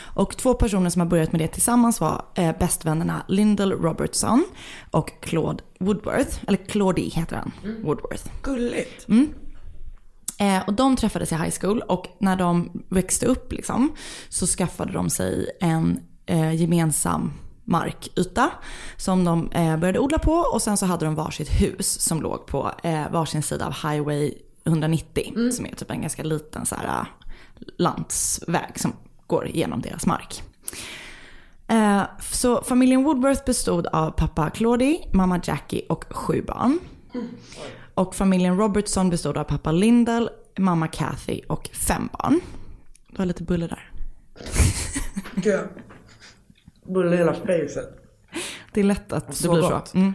[0.00, 4.44] Och två personer som har börjat med det tillsammans var eh, bästvännerna Lyndall Robertson
[4.90, 6.38] och Claude Woodworth.
[6.46, 7.52] Eller Claudie heter han,
[7.82, 8.24] Woodworth.
[8.42, 9.08] Gulligt.
[9.08, 9.34] Mm.
[10.44, 13.92] Eh, och de träffades i high school och när de växte upp liksom,
[14.28, 17.32] så skaffade de sig en eh, gemensam
[17.64, 18.50] markyta
[18.96, 22.46] som de eh, började odla på och sen så hade de varsitt hus som låg
[22.46, 24.34] på eh, varsin sida av Highway
[24.64, 27.06] 190 som är typ en ganska liten så här, eh,
[27.78, 28.92] landsväg som
[29.26, 30.42] går igenom deras mark.
[31.68, 36.78] Eh, så familjen Woodworth bestod av pappa Claudie, mamma Jackie och sju barn.
[37.94, 42.40] Och familjen Robertson bestod av pappa Lyndall, mamma Kathy och fem barn.
[43.08, 43.90] Du har lite buller där.
[45.34, 45.68] Gud.
[46.86, 48.00] Bulle hela facet.
[48.72, 49.88] Det är lätt att det Så blir gott.
[49.88, 49.96] så.
[49.98, 50.14] Mm.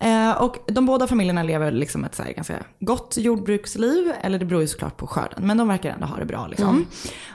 [0.00, 4.12] Eh, och de båda familjerna lever liksom ett så här ganska gott jordbruksliv.
[4.20, 5.46] Eller det beror ju såklart på skörden.
[5.46, 6.68] Men de verkar ändå ha det bra liksom.
[6.68, 6.86] Mm.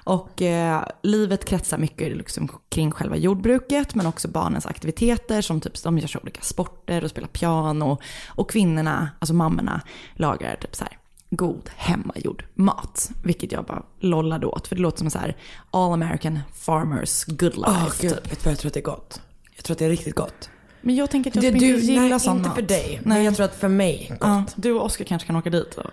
[0.04, 3.96] Och eh, livet kretsar mycket liksom, kring själva jordbruket.
[3.96, 5.42] Men också barnens aktiviteter.
[5.42, 7.98] Som typ de gör så olika sporter och spelar piano.
[8.28, 9.82] Och kvinnorna, alltså mammorna,
[10.16, 10.98] lagar typ så här
[11.30, 13.12] god hemmagjord mat.
[13.24, 14.68] Vilket jag bara lollade åt.
[14.68, 15.38] För det låter som så här
[15.72, 17.68] all American farmers good life.
[17.68, 18.32] Åh gud, typ.
[18.32, 19.22] vet du vad jag tror att det är gott?
[19.56, 20.50] Jag tror att det är riktigt gott.
[20.86, 23.02] Men jag tänker att jag Det, du, inte gillar nej, inte för dig.
[23.04, 24.20] Men jag tror att för mig, gott.
[24.22, 25.76] Ja, du och Oskar kanske kan åka dit.
[25.76, 25.84] Och...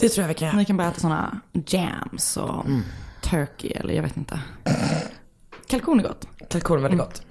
[0.00, 0.56] Det tror jag vi kan.
[0.56, 2.82] Ni kan bara äta såna jams och Mm.
[3.22, 4.40] turkey eller jag vet inte.
[5.66, 6.28] Kalkon är gott.
[6.48, 7.22] Kalkon är väldigt gott.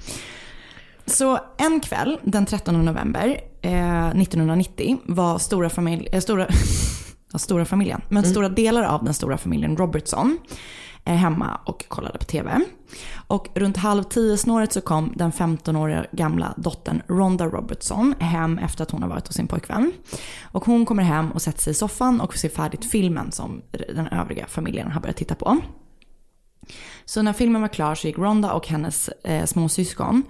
[1.05, 6.47] Så en kväll den 13 november eh, 1990 var stora, familj, eh, stora,
[7.31, 10.37] ja, stora familjen, men stora delar av den stora familjen Robertson
[11.05, 12.61] eh, hemma och kollade på tv.
[13.27, 18.83] Och runt halv tio snåret så kom den 15-åriga gamla dottern Ronda Robertson hem efter
[18.83, 19.91] att hon har varit hos sin pojkvän.
[20.41, 24.07] Och hon kommer hem och sätter sig i soffan och ser färdigt filmen som den
[24.07, 25.57] övriga familjen har börjat titta på.
[27.05, 30.23] Så när filmen var klar så gick Ronda och hennes eh, småsyskon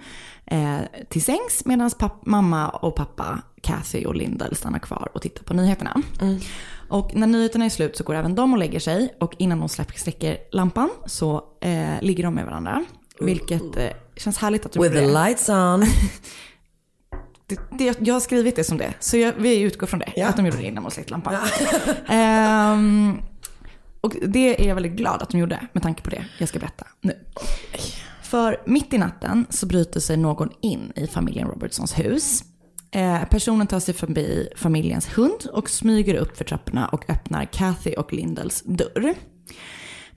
[0.46, 1.90] eh, till sängs medan
[2.22, 6.02] mamma och pappa Kathy och Lyndall stannar kvar och tittar på nyheterna.
[6.88, 9.68] Och när nyheterna är slut så går även de och lägger sig och innan de
[9.68, 12.84] släpper, släcker lampan så eh, ligger de med varandra.
[13.20, 15.84] Vilket eh, känns härligt att du With the lights on.
[17.46, 20.22] Det, det, jag har skrivit det som det, så jag, vi utgår från det.
[20.22, 21.34] Att de gjorde det innan de släckte lampan.
[22.08, 23.18] Ehm,
[24.04, 26.58] och det är jag väldigt glad att de gjorde med tanke på det jag ska
[26.58, 27.18] berätta nu.
[28.22, 32.44] För mitt i natten så bryter sig någon in i familjen Robertsons hus.
[32.90, 37.94] Eh, personen tar sig förbi familjens hund och smyger upp för trapporna och öppnar Kathy
[37.94, 39.14] och Lindals dörr.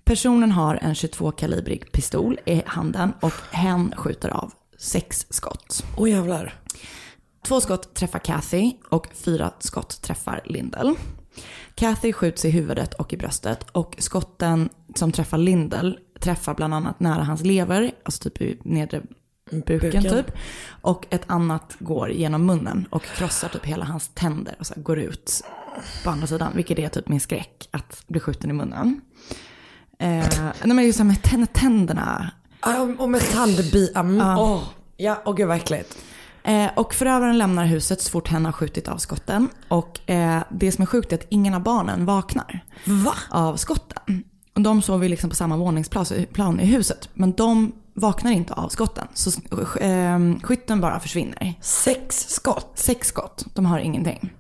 [0.04, 5.84] Personen har en 22-kalibrig pistol i handen och hen skjuter av sex skott.
[5.98, 6.54] Åh oh, jävlar.
[7.48, 10.96] Två skott träffar Kathy och fyra skott träffar Lindell.
[11.76, 17.00] Kathy skjuts i huvudet och i bröstet och skotten som träffar Lindell träffar bland annat
[17.00, 19.02] nära hans lever, alltså typ i nedre
[19.52, 20.04] buken, Buken.
[20.04, 20.32] typ.
[20.82, 25.00] Och ett annat går genom munnen och krossar typ hela hans tänder och så går
[25.00, 25.44] ut
[26.04, 26.52] på andra sidan.
[26.56, 29.02] Vilket är typ min skräck, att bli skjuten i munnen.
[30.00, 30.26] Eh,
[30.64, 32.32] nej men just med tänd- tänderna.
[32.62, 33.92] Ja, Och med tandbi...
[33.96, 34.04] Ja.
[34.40, 34.64] åh.
[34.98, 35.98] Ja, åh gud vad äckligt.
[36.48, 39.50] Eh, och förövaren lämnar huset så fort hen har skjutit av skotten.
[39.68, 43.14] Och eh, det som är sjukt är att ingen av barnen vaknar Va?
[43.30, 44.24] av skotten.
[44.56, 47.10] Och de sover liksom på samma våningsplan plan i huset.
[47.14, 49.08] Men de vaknar inte av skotten.
[49.14, 49.30] Så
[49.80, 51.54] eh, skytten bara försvinner.
[51.62, 52.72] Sex skott?
[52.76, 53.46] Sex skott.
[53.54, 54.34] De har ingenting.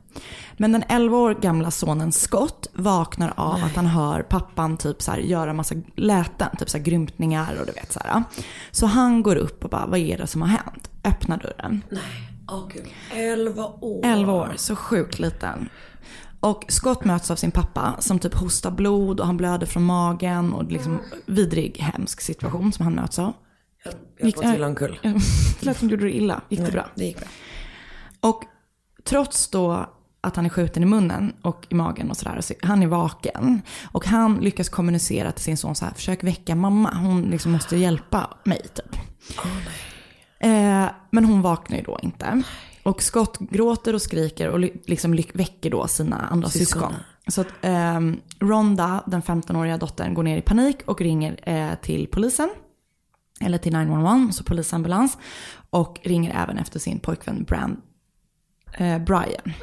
[0.58, 5.12] Men den 11 år gamla sonen Scott vaknar av att han hör pappan typ så
[5.12, 8.24] här göra massa läten, typ så här grymtningar och du vet så här.
[8.72, 10.90] Så han går upp och bara, vad är det som har hänt?
[11.04, 11.84] Öppnar dörren.
[12.52, 14.06] Åh gud, 11 år.
[14.06, 15.70] 11 år, så sjukt liten.
[16.40, 20.54] Och Scott möts av sin pappa som typ hostar blod och han blöder från magen
[20.54, 23.34] och liksom vidrig, hemsk situation som han möts av.
[24.18, 25.00] Jag får till omkull.
[25.60, 26.42] Det lät som du gjorde det illa.
[26.50, 26.90] Gick det Nej, bra?
[26.96, 27.28] Det gick bra.
[28.20, 28.44] Och
[29.04, 29.90] trots då
[30.28, 33.62] att han är skjuten i munnen och i magen och sådär, så han är vaken.
[33.92, 37.78] Och han lyckas kommunicera till sin son så här, försök väcka mamma, hon liksom måste
[37.78, 38.96] hjälpa mig typ.
[40.40, 42.44] Eh, men hon vaknar ju då inte.
[42.84, 46.82] Och Scott gråter och skriker och liksom väcker då sina andra syskon.
[46.82, 47.02] Syskonen.
[47.28, 52.08] Så att ehm, Ronda, den 15-åriga dottern, går ner i panik och ringer eh, till
[52.08, 52.50] polisen.
[53.42, 55.18] Eller till 911, så polisambulans.
[55.70, 57.78] Och ringer även efter sin pojkvän Brand,
[58.78, 59.54] eh, Brian.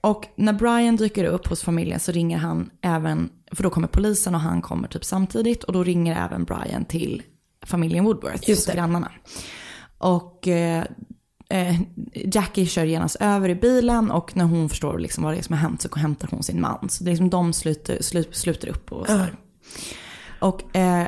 [0.00, 4.34] Och när Brian dyker upp hos familjen så ringer han även, för då kommer polisen
[4.34, 5.64] och han kommer typ samtidigt.
[5.64, 7.22] Och då ringer även Brian till
[7.66, 9.12] familjen Woodworth, Just till grannarna.
[9.98, 10.84] Och eh,
[11.50, 11.80] eh,
[12.14, 15.52] Jackie kör genast över i bilen och när hon förstår liksom vad det är som
[15.52, 16.88] har hänt så hämtar hon sin man.
[16.88, 19.34] Så det är liksom de sluter, slut, sluter upp och så här.
[20.38, 21.06] Och eh,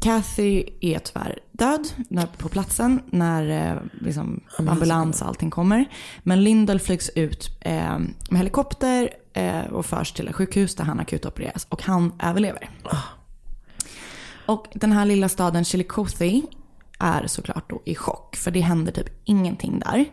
[0.00, 5.84] Kathy är tyvärr död när, på platsen när eh, liksom, ambulans och allting kommer.
[6.22, 7.98] Men Lindell flygs ut eh,
[8.30, 12.70] med helikopter eh, och förs till ett sjukhus där han akutopereras och han överlever.
[14.46, 16.42] Och den här lilla staden Chillicothe
[16.98, 20.04] är såklart då i chock för det händer typ ingenting där.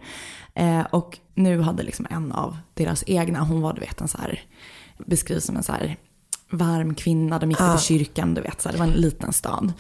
[0.54, 4.18] Eh, och nu hade liksom en av deras egna, hon var du vet en så
[4.18, 4.42] här,
[4.98, 5.98] beskrivs som en så här
[6.54, 7.78] varm kvinna, de gick Ah.
[7.78, 9.74] till kyrkan, du vet, så här, det var en liten stad.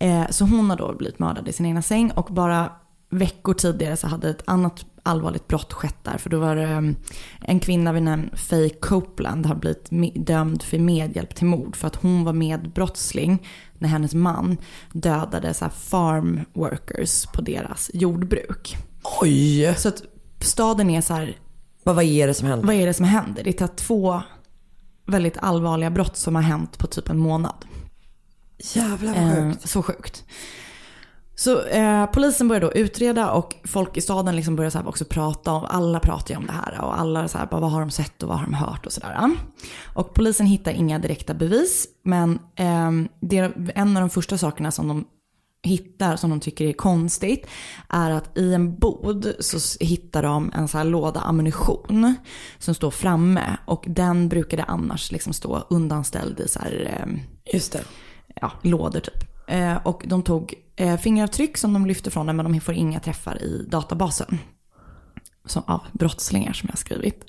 [0.00, 2.72] Eh, så hon har då blivit mördad i sin egna säng och bara
[3.10, 6.18] veckor tidigare så hade ett annat allvarligt brott skett där.
[6.18, 6.96] För då var det um,
[7.40, 9.88] en kvinna vid namn Faye Copeland har blivit
[10.26, 13.46] dömd för medhjälp till mord för att hon var medbrottsling
[13.78, 14.56] när hennes man
[14.92, 18.76] dödade så farm workers på deras jordbruk.
[19.20, 19.74] Oj!
[19.78, 20.02] Så att
[20.40, 21.36] staden är så här,
[21.82, 22.66] Vad, vad är det som händer?
[22.66, 23.44] vad är det som händer?
[23.44, 24.22] Det är två
[25.06, 27.64] väldigt allvarliga brott som har hänt på typ en månad.
[28.58, 29.68] Jävlar vad Eh, sjukt.
[29.68, 30.24] så sjukt.
[31.38, 35.52] Så eh, polisen börjar då utreda och folk i staden liksom börjar så också prata
[35.52, 37.90] om, alla pratar ju om det här och alla så här, bara, vad har de
[37.90, 39.30] sett och vad har de hört och sådär.
[39.94, 42.90] Och polisen hittar inga direkta bevis men eh,
[43.20, 45.04] det är en av de första sakerna som de
[45.66, 47.46] hittar som de tycker är konstigt
[47.88, 52.14] är att i en bod så hittar de en så här låda ammunition
[52.58, 57.72] som står framme och den brukade annars liksom stå undanställd i så här eh, Just
[57.72, 57.84] det.
[58.40, 59.48] ja, lådor typ.
[59.48, 63.00] Eh, och de tog eh, fingeravtryck som de lyfte från den men de får inga
[63.00, 64.38] träffar i databasen.
[65.44, 67.24] Som, av brottslingar som jag har skrivit.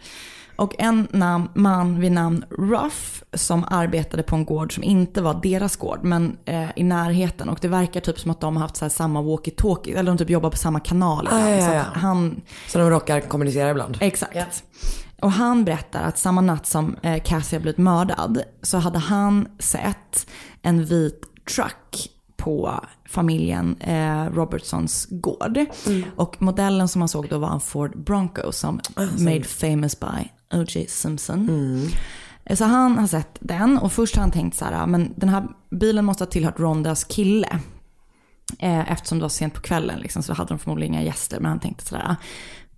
[0.57, 5.39] Och en namn, man vid namn Ruff som arbetade på en gård som inte var
[5.43, 7.49] deras gård men eh, i närheten.
[7.49, 10.29] Och det verkar typ som att de har haft så samma walkie-talkie, eller de typ
[10.29, 11.27] jobbar på samma kanal.
[11.31, 13.97] Ah, ja, Så ja, han, Så de råkar kommunicera ibland?
[14.01, 14.63] Exakt.
[15.21, 19.47] Och han berättar att samma natt som eh, Cassie har blivit mördad så hade han
[19.59, 20.27] sett
[20.61, 21.21] en vit
[21.55, 22.79] truck på
[23.09, 25.65] familjen eh, Robertsons gård.
[26.15, 28.79] Och modellen som han såg då var en Ford Bronco som
[29.19, 30.85] made famous by O.J.
[30.89, 31.49] Simpson.
[32.45, 35.13] Eh, Så han har sett den och först har han tänkt så här, "Ah, men
[35.15, 37.59] den här bilen måste ha tillhört Rondas kille.
[38.59, 41.39] Eh, eftersom det var sent på kvällen liksom, så hade de förmodligen inga gäster.
[41.39, 42.15] Men han tänkte sådär, "Ah,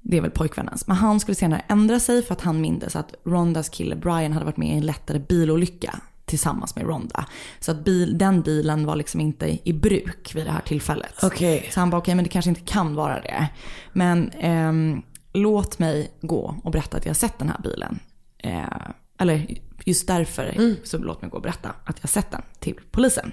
[0.01, 0.87] det är väl pojkvännens.
[0.87, 4.45] Men han skulle senare ändra sig för att han mindes att Rondas kille Brian hade
[4.45, 7.25] varit med i en lättare bilolycka tillsammans med Ronda.
[7.59, 11.13] Så att bil, den bilen var liksom inte i bruk vid det här tillfället.
[11.23, 11.67] Okej.
[11.71, 13.47] Så han bara, okej men det kanske inte kan vara det.
[13.93, 15.01] Men ehm,
[15.33, 17.99] låt mig gå och berätta att jag har sett den här bilen.
[18.37, 19.47] Eh, eller
[19.85, 23.31] just därför, så låt mig gå och berätta att jag har sett den till polisen.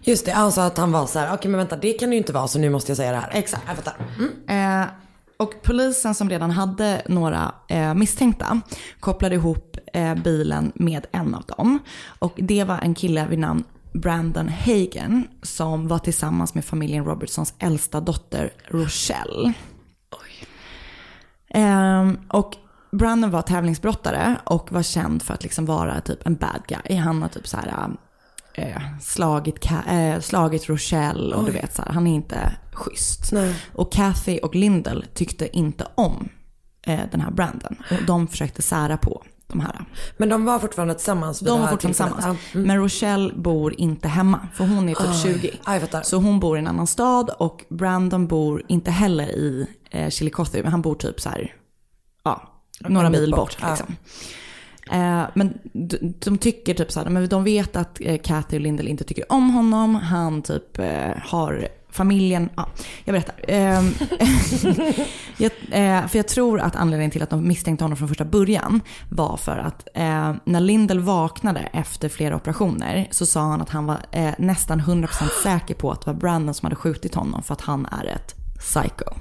[0.00, 2.18] Just det, alltså att han var så här, okej men vänta det kan det ju
[2.18, 3.30] inte vara så nu måste jag säga det här.
[3.32, 3.62] Exakt.
[3.66, 3.96] Jag fattar.
[4.48, 4.86] Eh,
[5.36, 8.60] och polisen som redan hade några eh, misstänkta
[9.00, 11.78] kopplade ihop eh, bilen med en av dem.
[12.18, 17.54] Och det var en kille vid namn Brandon Hagen som var tillsammans med familjen Robertsons
[17.58, 19.52] äldsta dotter Rochelle.
[21.50, 22.56] Eh, och
[22.92, 26.96] Brandon var tävlingsbrottare och var känd för att liksom vara typ en bad guy.
[26.96, 27.88] Han har typ så här
[28.54, 31.56] eh, slagit, Ka- eh, slagit Rochelle och du Oj.
[31.60, 33.32] vet så här, han är inte schysst.
[33.32, 33.54] Nej.
[33.72, 36.28] Och Kathy och Lindell tyckte inte om
[36.86, 37.76] eh, den här Brandon.
[37.90, 39.84] Och de försökte sära på de här.
[40.16, 41.40] Men de var fortfarande tillsammans?
[41.40, 42.24] De var fortfarande tillsammans.
[42.24, 42.36] Ja.
[42.54, 42.66] Mm.
[42.66, 45.40] Men Rochelle bor inte hemma, för hon är typ Aj.
[45.40, 45.50] 20.
[45.92, 46.02] Ja.
[46.02, 50.62] Så hon bor i en annan stad och Brandon bor inte heller i eh, Chillicothe,
[50.62, 51.54] men han bor typ så här,
[52.24, 53.56] ja, några mil bort, bort.
[53.60, 53.70] ja.
[53.70, 53.96] liksom.
[54.90, 58.60] Eh, men de, de tycker typ så här, men de vet att eh, Kathy och
[58.60, 59.94] Lindell inte tycker om honom.
[59.94, 61.68] Han typ eh, har
[61.98, 62.68] familjen, ja,
[63.04, 63.34] jag berättar.
[63.48, 63.84] Ehm,
[65.36, 68.80] jag, eh, för jag tror att anledningen till att de misstänkte honom från första början
[69.08, 73.86] var för att eh, när Lindell vaknade efter flera operationer så sa han att han
[73.86, 75.08] var eh, nästan 100%
[75.42, 78.34] säker på att det var Brandon som hade skjutit honom för att han är ett
[78.58, 79.14] psycho.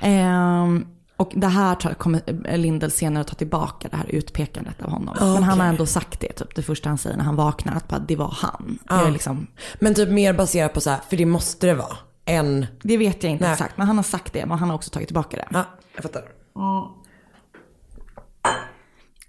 [0.00, 0.86] Ehm,
[1.18, 5.16] och det här tar- kommer Lindell senare ta tillbaka, det här utpekandet av honom.
[5.20, 7.88] Men han har ändå sagt det, typ det första han säger när han vaknar, att
[7.88, 8.78] bara, det var han.
[8.88, 8.96] Ja.
[9.04, 9.46] Det, liksom,
[9.80, 12.66] Men typ mer baserat på så här, för det måste det vara, än...
[12.82, 13.52] det vet jag inte Nej.
[13.52, 15.48] exakt, men han har sagt det, men han har också tagit tillbaka det.
[15.50, 15.64] Ja,
[15.94, 16.22] jag fattar.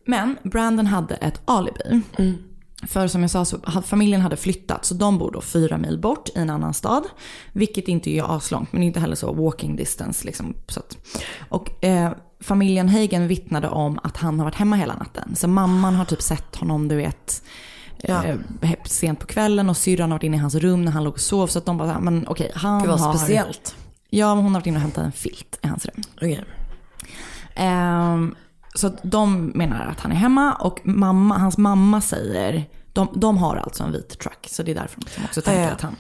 [0.06, 2.04] Men Brandon hade ett alibi.
[2.88, 6.00] För som jag sa så hade familjen hade flyttat så de bor då fyra mil
[6.00, 7.04] bort i en annan stad.
[7.54, 10.26] Vilket inte är aslångt men inte heller så walking distance.
[10.26, 10.98] Liksom, så att,
[11.50, 12.12] och eh,
[12.42, 15.36] familjen Hagen vittnade om att han har varit hemma hela natten.
[15.36, 17.44] Så mamman har typ sett honom du vet
[18.04, 18.24] Ja.
[18.26, 18.36] eh,
[18.86, 21.20] sent på kvällen och syrran har varit inne i hans rum när han låg och
[21.20, 21.48] sov.
[21.48, 23.14] Så att de bara, men okej han Det var har...
[23.14, 23.76] speciellt.
[24.10, 26.04] Ja, men hon har varit inne och hämtat en filt i hans rum.
[26.16, 26.44] Okej.
[27.56, 28.36] Ehm,
[28.76, 33.55] så de menar att han är hemma och mamma, hans mamma säger, de, de har
[33.55, 35.95] alltså en vit truck så det är därför de liksom också tänker Ja, att han.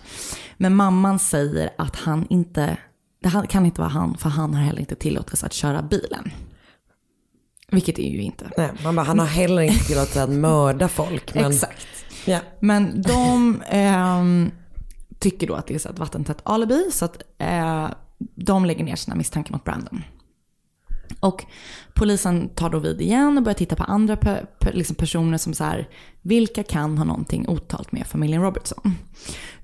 [0.57, 2.77] Men mamman säger att han inte,
[3.21, 6.31] det kan inte vara han för han har heller inte tillåtelse att köra bilen.
[7.71, 8.51] Vilket är ju inte.
[8.57, 11.35] Nej, man bara, han har heller inte tillåtelse att mörda folk.
[11.35, 11.51] Men...
[11.51, 11.87] Exakt.
[12.25, 12.39] Ja.
[12.59, 14.51] Men de ehm,
[15.19, 17.89] tycker då att det är så ett vattentätt alibi så att eh,
[18.35, 20.03] de lägger ner sina misstankar mot Brandon.
[21.19, 21.45] Och
[21.93, 25.53] polisen tar då vid igen och börjar titta på andra pe- pe- liksom personer som
[25.53, 25.89] så här,
[26.21, 28.95] vilka kan ha någonting otalt med familjen Robertson?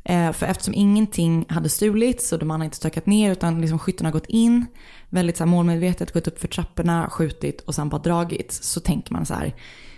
[0.04, 4.06] Eh, för eftersom ingenting hade stulits och de hade inte stökat ner utan liksom skytten
[4.06, 4.66] har gått in,
[5.10, 9.14] väldigt så här målmedvetet gått upp för trapporna, skjutit och sen bara dragit, så tänker
[9.14, 9.56] man så här,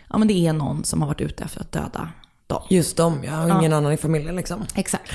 [0.10, 2.10] ja men det är någon som har varit ute efter att döda
[2.48, 2.62] dem.
[2.70, 3.44] Just dem, ja.
[3.44, 3.60] Och Ja.
[3.60, 4.66] ingen annan i familjen liksom.
[4.76, 5.12] Exakt.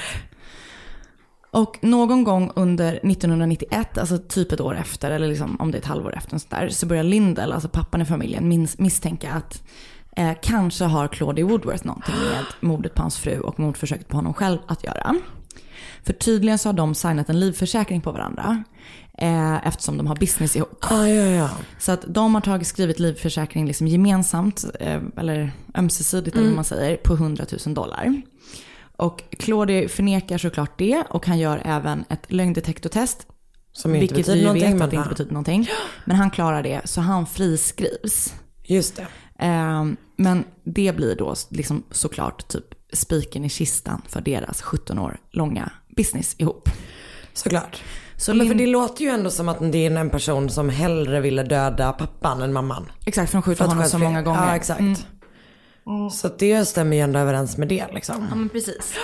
[1.54, 5.80] Och någon gång under 1991, alltså typ ett år efter, eller liksom om det är
[5.80, 9.62] ett halvår efter, sånt där, så börjar Lindell, alltså pappan i familjen, misstänka att
[10.16, 14.34] eh, kanske har Claudie Woodworth någonting med mordet på hans fru och mordförsöket på honom
[14.34, 15.14] själv att göra.
[16.04, 18.64] För tydligen så har de signat en livförsäkring på varandra.
[19.18, 20.84] Eh, eftersom de har business ihop.
[20.90, 21.50] Ah, ja, ja.
[21.78, 26.50] Så att de har tagit skrivit livförsäkring liksom gemensamt, eh, eller ömsesidigt eller Mm.
[26.52, 28.22] vad man säger, på 100 000 dollar.
[29.02, 33.26] Och Claudio förnekar såklart det och han gör även ett lögndetektortest.
[33.72, 35.68] Som inte vilket vi vet att det inte betyder någonting.
[36.04, 38.34] Men han klarar det, så han friskrivs.
[38.64, 39.06] Just det.
[39.38, 45.16] Ehm, men det blir då liksom såklart typ spiken i kistan för deras 17 år
[45.30, 46.68] långa business ihop.
[47.32, 47.82] Såklart.
[48.16, 51.20] Så men för det låter ju ändå som att det är en person som hellre
[51.20, 52.92] ville döda pappan än mamman.
[53.06, 54.46] Exakt, för de skjuter honom så många gånger.
[54.46, 54.80] Ja, exakt.
[54.80, 54.94] Mm.
[56.12, 58.26] Så att det stämmer ju ändå överens med det liksom.
[58.30, 58.94] Ja men precis.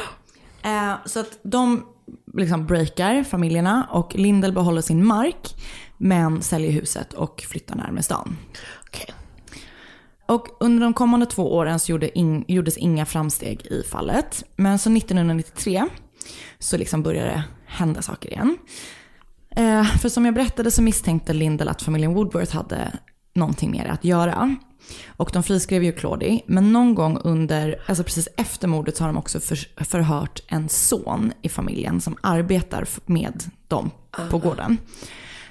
[0.62, 1.86] Eh, så att de
[2.34, 5.54] liksom breakar familjerna och Lindell behåller sin mark
[5.98, 8.36] men säljer huset och flyttar närmare stan.
[8.86, 9.14] Okej.
[10.26, 14.44] Och under de kommande två åren så gjorde in, gjordes inga framsteg i fallet.
[14.56, 15.86] Men så 1993
[16.58, 18.58] så liksom började det hända saker igen.
[19.50, 22.92] Eh, för som jag berättade så misstänkte Lindell att familjen Woodworth hade
[23.34, 24.56] någonting det att göra.
[25.06, 29.08] Och de friskrev ju Claudie, men någon gång under, alltså precis efter mordet så har
[29.08, 33.90] de också för, förhört en son i familjen som arbetar med dem
[34.30, 34.78] på gården.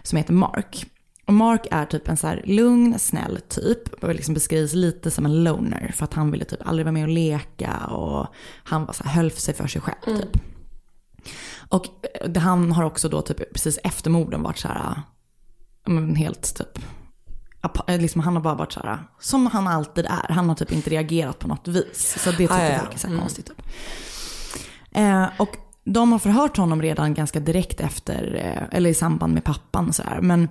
[0.03, 0.85] Som heter Mark.
[1.25, 4.03] Och Mark är typ en så här lugn, snäll typ.
[4.03, 5.91] Och liksom beskrivs lite som en loner.
[5.95, 8.27] För att han ville typ aldrig vara med och leka och
[8.63, 10.41] han var så här, höll sig för sig själv typ.
[11.69, 11.85] Och
[12.21, 15.01] eh, han har också då typ precis efter morden varit så här,
[15.85, 16.79] men helt typ,
[17.87, 20.33] liksom han har bara varit så här, som han alltid är.
[20.33, 22.17] Han har typ inte reagerat på något vis.
[22.23, 22.79] Så det tycker Ah, ja, ja.
[22.79, 23.19] folk är så Mm.
[23.19, 23.45] konstigt.
[23.45, 23.61] Typ.
[24.91, 29.43] Eh, och de har förhört honom redan ganska direkt efter, eh, eller i samband med
[29.43, 30.19] pappan och sådär.
[30.21, 30.49] Men,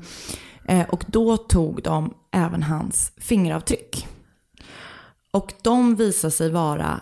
[0.64, 4.06] eh, och då tog de även hans fingeravtryck.
[5.30, 7.00] Och de visar sig vara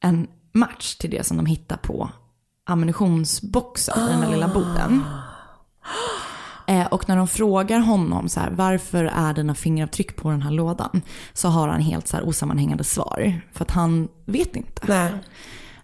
[0.00, 2.10] en match till det som de hittar på
[2.66, 5.04] ammunitionsboxen i den här lilla boden.
[6.66, 10.50] Eh, och när de frågar honom så här, varför är dina fingeravtryck på den här
[10.50, 11.02] lådan?
[11.32, 13.40] Så har han helt så här osammanhängande svar.
[13.52, 14.82] För att han vet inte.
[14.88, 15.12] Nej.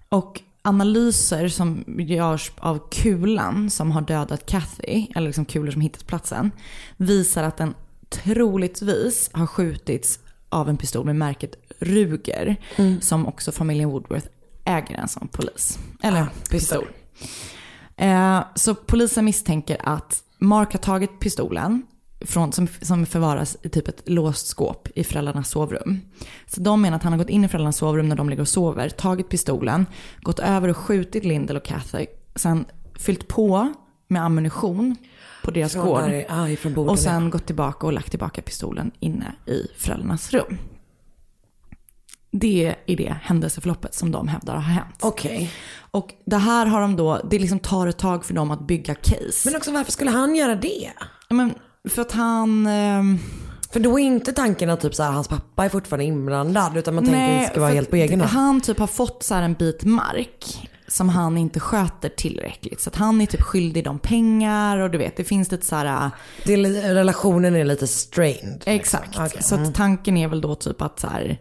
[0.08, 6.06] Och analyser som görs av kulan som har dödat Kathy, eller liksom kulor som hittat
[6.06, 6.50] platsen,
[6.96, 7.74] visar att den
[8.08, 10.18] troligtvis har skjutits
[10.48, 12.56] av en pistol med märket Ruger,
[13.00, 14.26] som också familjen Woodworth
[14.64, 15.78] äger en som polis.
[16.02, 16.86] Eller pistol.
[17.96, 21.82] Eh, så polisen misstänker att Mark har tagit pistolen
[22.20, 26.00] från, som, som förvaras i typ ett låst skåp i föräldrarnas sovrum.
[26.46, 28.48] Så de menar att han har gått in i föräldrarnas sovrum när de ligger och
[28.48, 29.86] sover, tagit pistolen,
[30.20, 32.64] gått över och skjutit Lindell och Kathy sen
[32.98, 33.72] fyllt på
[34.08, 34.96] med ammunition
[35.44, 36.00] på deras Från gård.
[36.02, 40.58] där- ah, och sen gått tillbaka och lagt tillbaka pistolen inne i föräldrarnas rum.
[42.30, 44.96] Det är det händelseförloppet som de hävdar har hänt.
[45.00, 45.52] Okej.
[45.90, 48.94] Och det här har de då, det liksom tar ett tag för dem att bygga
[48.94, 49.42] case.
[49.44, 50.90] Men också varför skulle han göra det?
[51.30, 51.54] Men
[51.88, 52.66] för att han...
[52.66, 53.18] ehm,
[53.72, 56.94] För då är inte tanken att typ så här, hans pappa är fortfarande inblandad utan
[56.94, 58.32] man tänker att det ska vara helt på egen hand.
[58.32, 62.80] Han typ har fått så här en bit mark som han inte sköter tillräckligt.
[62.80, 65.76] Så att han är typ skyldig dem pengar och du vet, det finns lite så
[65.76, 66.10] här...
[66.44, 68.62] Det är, li- relationen är lite strained.
[68.66, 69.18] Exakt.
[69.18, 69.42] Okej.
[69.42, 69.68] Så Mm.
[69.68, 71.38] att tanken är väl då typ att så här,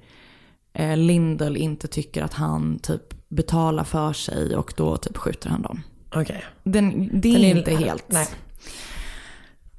[0.74, 5.62] eh, Lindel inte tycker att han typ betalar för sig och då typ skjuter han
[5.62, 5.82] dem.
[6.16, 6.44] Okej.
[6.64, 8.06] Den, det är, Den är- inte helt...
[8.12, 8.28] nej.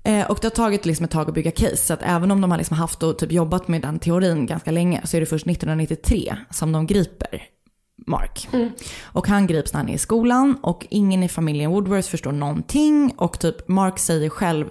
[0.02, 1.76] Eh, och det har tagit liksom ett tag att bygga case.
[1.76, 4.70] Så att även om de har liksom haft och typ jobbat med den teorin ganska
[4.70, 7.42] länge så är det först 1993 som de griper
[8.06, 8.48] Mark.
[9.02, 13.14] Och han grips när han är i skolan och ingen i familjen Woodworth förstår någonting.
[13.16, 14.66] Och typ Mark säger själv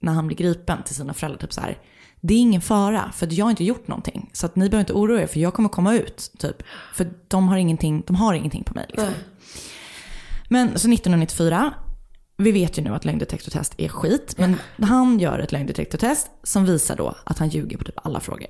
[0.00, 1.78] när han blir gripen till sina föräldrar typ så här.
[2.20, 4.30] Det är ingen fara för jag har inte gjort någonting.
[4.32, 6.32] Så att ni behöver inte oroa er för jag kommer komma ut.
[6.38, 6.62] Typ.
[6.94, 8.86] För de har ingenting, de har ingenting på mig.
[8.88, 9.12] Liksom.
[10.48, 11.74] Men så 1994,
[12.36, 14.34] vi vet ju nu att lögndetektortest är skit.
[14.38, 14.56] Men
[14.88, 18.48] han gör ett lögndetektortest som visar då att han ljuger på typ alla frågor.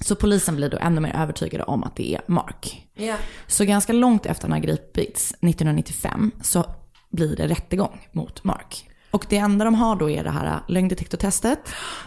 [0.00, 2.86] Så polisen blir då ännu mer övertygade om att det är Mark.
[2.94, 3.16] Ja.
[3.46, 6.64] Så ganska långt efter han har gripits, 1995, så
[7.10, 8.90] blir det rättegång mot Mark.
[9.14, 11.58] Och det enda de har då är det här lögndetektortestet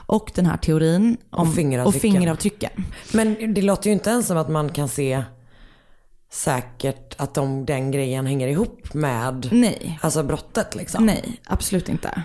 [0.06, 1.98] och den här teorin om Och fingeravtrycken.
[1.98, 2.72] och fingeravtrycken.
[3.14, 5.24] Men det låter ju inte ens som att man kan se
[6.32, 10.00] säkert att de, den grejen hänger ihop med Nej.
[10.02, 11.06] alltså brottet liksom.
[11.06, 12.24] Nej, absolut inte.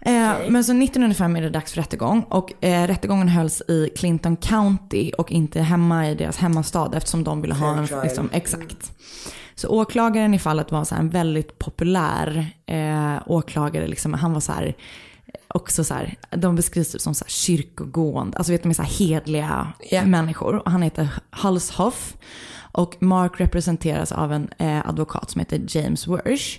[0.00, 4.36] Eh, Men så 1995 är det dags för rättegång och eh, rättegången hölls i Clinton
[4.36, 8.92] County och inte hemma i deras hemmastad eftersom de ville ha en, liksom, exakt.
[9.54, 14.52] Så åklagaren i fallet var så en väldigt populär eh, åklagare, liksom, han var så
[14.52, 14.74] här
[15.48, 18.82] också så här, de beskrivs typ som så här kyrkogående, alltså vet de är så
[18.82, 19.72] här hedliga
[20.04, 20.54] människor.
[20.54, 21.08] Och han heter
[21.42, 22.16] Hulshoff
[22.72, 26.58] och Mark representeras av en eh, advokat som heter James Wersh.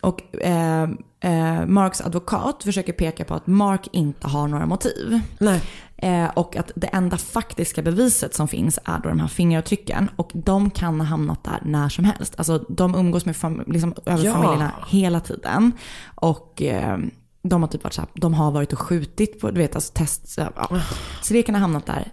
[0.00, 0.88] Och eh,
[1.20, 5.20] eh, Marks advokat försöker peka på att Mark inte har några motiv.
[5.38, 5.62] Nej.
[6.02, 10.10] Eh, och att det enda faktiska beviset som finns är då de här fingeravtrycken.
[10.16, 12.34] Och de kan ha hamnat där när som helst.
[12.38, 14.32] Alltså de umgås med fam- liksom, över Ja.
[14.32, 15.72] familjerna hela tiden.
[16.14, 16.98] Och eh,
[17.42, 19.92] de har typ varit så här, de har varit och skjutit på, du vet alltså
[19.92, 20.28] test.
[20.28, 20.80] Så, ja.
[21.22, 22.12] så det kan ha hamnat där,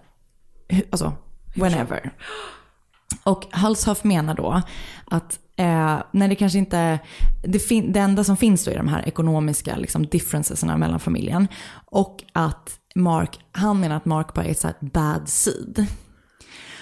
[0.90, 1.12] alltså
[1.54, 2.12] whenever.
[3.22, 4.62] Och Halshoff menar då
[5.04, 6.98] att eh, när det kanske inte,
[7.42, 11.48] det, det enda som finns då är de här ekonomiska liksom, differencesarna mellan familjen.
[11.84, 15.86] Och att Mark, han menar att Mark bara är ett så bad seed.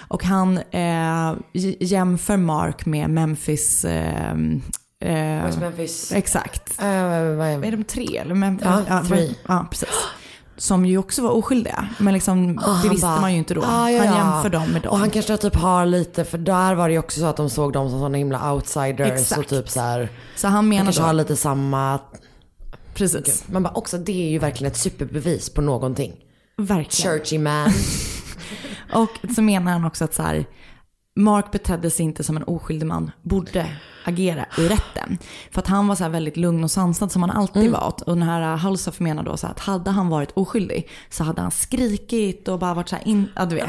[0.07, 1.33] Och han eh,
[1.79, 4.31] jämför Mark med Memphis eh,
[5.01, 6.11] eh, West Memphis.
[6.11, 6.81] Exakt.
[6.81, 8.17] Eh, vad är- de tre?
[8.17, 9.35] Eller Mem- Ja, three.
[9.47, 9.89] ja, precis.
[10.57, 11.87] Som ju också var oskyldiga.
[11.97, 13.61] Men liksom, Ah, det han visste bara, man ju inte då.
[13.61, 14.33] ah, ja, Han ja.
[14.33, 14.91] jämför dem med dem.
[14.91, 17.49] Och han kanske typ har lite, för där var det ju också så att de
[17.49, 19.39] såg dem som sådana himla outsiders Exakt.
[19.41, 20.09] och typ så här.
[20.35, 21.99] Så han menar kanske då- har lite samma.
[22.99, 23.43] Precis.
[23.47, 26.13] Man bara också det är ju verkligen ett superbevis på någonting.
[26.57, 27.11] Verkligen.
[27.19, 27.71] Churchy man.
[28.93, 30.45] Och så menar han också att så här,
[31.15, 33.65] Mark betedde sig inte som en oskyldig man borde
[34.05, 35.17] agera i rätten.
[35.51, 37.71] För att han var så väldigt lugn och sansad som han alltid Mm.
[37.73, 37.87] var.
[38.05, 41.51] Och den här Halshoff menar då så att hade han varit oskyldig så hade han
[41.51, 43.65] skrikit och bara varit så här in, ja du vet.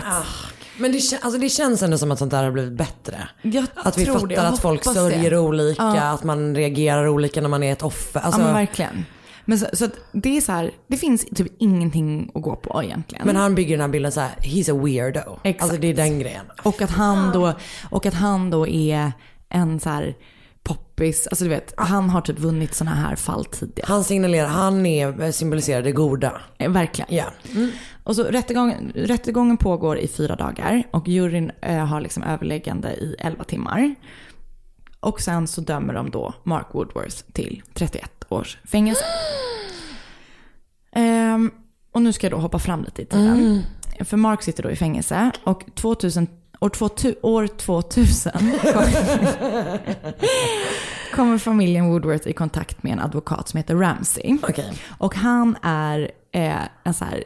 [0.78, 3.28] Men det, alltså det känns ändå som att sånt där har blivit bättre.
[3.42, 5.38] Jag Att vi fattar det, att folk sörjer det.
[5.38, 6.02] olika, Ja.
[6.02, 8.20] att man reagerar olika när man är ett offer.
[8.20, 9.04] Alltså, ja men verkligen.
[9.50, 12.82] Men så, så att det är så här, det finns typ ingenting att gå på
[12.82, 13.26] egentligen.
[13.26, 15.38] men han bygger den här bilden så här, he's a weirdo.
[15.42, 15.62] Exakt.
[15.62, 16.44] Alltså det är den grejen.
[16.62, 17.54] Och att han då,
[17.90, 19.12] och att han då är
[19.48, 20.16] en så här
[20.62, 23.86] poppis, alltså du vet, han har typ vunnit sådana här fall tidigare.
[23.88, 26.40] Han signalerar, han är, symboliserar det goda.
[26.58, 27.14] Eh, Verkligen.
[27.14, 27.24] Ja.
[28.04, 33.16] Och så rättegången, rättegången pågår i fyra dagar och juryn eh, har liksom överläggande i
[33.18, 33.94] 11 timmar.
[35.00, 39.04] Och sen så dömer de då Mark Woodworth till 31 års fängelse.
[40.92, 41.50] Ehm,
[41.92, 43.62] och nu ska jag då hoppa fram lite i tiden.
[44.04, 46.26] För Mark sitter då i fängelse och 2000,
[46.60, 48.32] år, 2000, år 2000
[51.14, 54.38] kommer, familjen Woodworth i kontakt med en advokat som heter Ramsey.
[54.98, 57.24] Och han är eh, en så här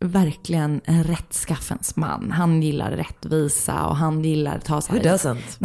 [0.00, 2.30] verkligen en rättskaffens man.
[2.32, 4.98] Han gillar rättvisa och han gillar att ta så här...
[5.00, 5.58] Who doesn't?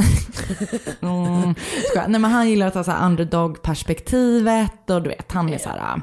[1.01, 1.55] mm.
[2.07, 5.69] Nej men han gillar att ta så här underdog-perspektivet och du vet, han är så
[5.69, 6.01] här...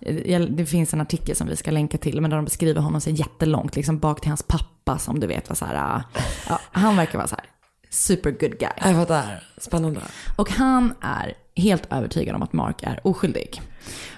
[0.00, 3.00] eh, Det finns en artikel som vi ska länka till, men där de beskriver honom
[3.00, 6.02] så jättelångt, liksom bak till hans pappa som du vet var så här,
[6.48, 7.44] ja, han verkar vara så här
[7.92, 8.70] super good guy.
[8.76, 9.44] Jag fattar.
[9.56, 10.00] Spännande.
[10.36, 13.62] Och han är helt övertygad om att Mark är oskyldig.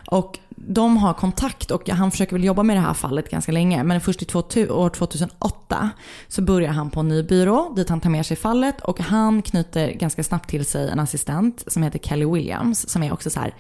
[0.07, 3.83] Och de har kontakt och han försöker väl jobba med det här fallet ganska länge.
[3.83, 4.23] Men först
[4.57, 5.91] i år 2008
[6.29, 8.81] så börjar han på en ny byrå dit han tar med sig fallet.
[8.81, 12.89] Och han knyter ganska snabbt till sig en assistent som heter Kelly Williams.
[12.89, 13.55] Som är också så här,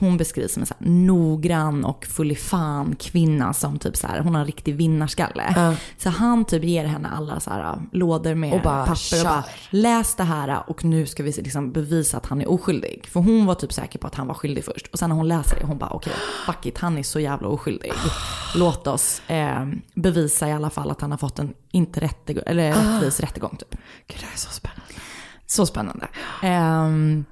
[0.00, 4.06] hon beskrivs som en så här noggrann och full i fan kvinna som typ så
[4.06, 5.76] här, hon har en riktig vinnarskalle.
[5.98, 9.24] Så han typ ger henne alla så här lådor med Och bara, papper och kör.
[9.24, 13.06] bara läs det här och nu ska vi liksom bevisa att han är oskyldig.
[13.12, 14.86] För hon var typ säker på att han var skyldig först.
[14.86, 16.12] Och sen när hon läser det, hon bara okej,
[16.46, 17.92] fuck it, han är så jävla oskyldig.
[18.56, 22.70] Låt oss eh, bevisa i alla fall att han har fått en inte rättegång, eller
[22.72, 22.74] Ah.
[22.96, 23.70] rättvis rättegång typ.
[24.06, 24.82] Gud, det här är så spännande.
[25.46, 26.08] Så spännande.
[26.42, 27.24] Ehm,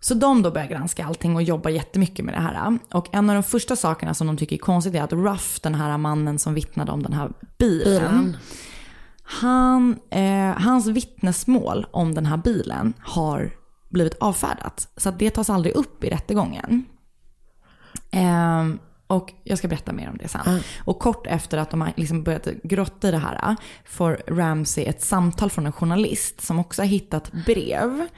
[0.00, 2.78] så de då börjar granska allting och jobbar jättemycket med det här.
[2.92, 5.74] Och en av de första sakerna som de tycker är konstigt är att Ruff, den
[5.74, 8.18] här mannen som vittnade om den här bilen.
[8.18, 8.36] Bilen.
[9.22, 13.50] Han, eh, hans vittnesmål om den här bilen har
[13.88, 14.88] blivit avfärdat.
[14.96, 16.84] Så det tas aldrig upp i rättegången.
[18.10, 20.60] Ehm, och jag ska berätta mer om det sen.
[20.84, 25.02] Och kort efter att de har liksom börjat grotta i det här får Ramsey ett
[25.02, 28.08] samtal från en journalist som också har hittat brev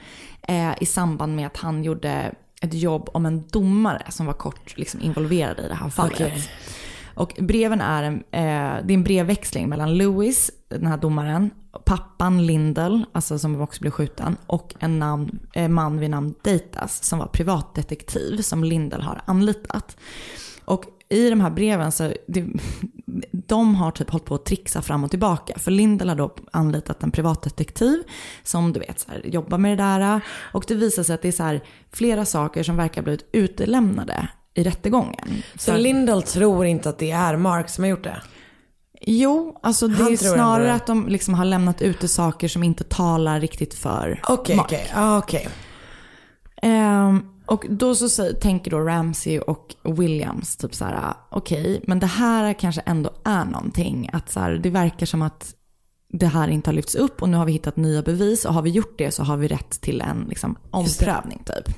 [0.47, 4.77] eh, i samband med att han gjorde ett jobb om en domare som var kort
[4.77, 6.13] liksom, involverad i det här fallet.
[6.15, 6.49] Okej.
[7.15, 11.49] Och breven är en, eh, det är en brevväxling mellan Lewis, den här domaren,
[11.85, 17.03] pappan Lindell, alltså som också blev skjuten, och en namn, eh, man vid namn Datas
[17.03, 19.97] som var privatdetektiv som Lindell har anlitat.
[20.65, 22.45] Och i de här breven så, det,
[23.47, 25.59] de har typ hållit på att trixa fram och tillbaka.
[25.59, 28.03] För Lindell har då anlitat en privatdetektiv
[28.43, 30.21] som du vet så här, jobbar med det där.
[30.51, 33.29] Och det visar sig att det är så här, flera saker som verkar ha blivit
[33.31, 35.43] utelämnade i rättegången.
[35.57, 38.21] Så Lindell tror inte att det är Mark som har gjort det?
[39.05, 40.73] Jo, alltså det Han är snarare det.
[40.73, 44.65] att de liksom har lämnat ute saker som inte talar riktigt för Okej, Mark.
[44.65, 44.87] okej.
[44.93, 45.49] Ja, okej.
[46.61, 51.99] Ehm, och då så säger, tänker då Ramsey och Williams typ så här, okej, men
[51.99, 54.09] det här kanske ändå är någonting.
[54.13, 55.55] Att så här, det verkar som att
[56.09, 58.61] det här inte har lyfts upp och nu har vi hittat nya bevis och har
[58.61, 61.75] vi gjort det så har vi rätt till en liksom, omprövning typ.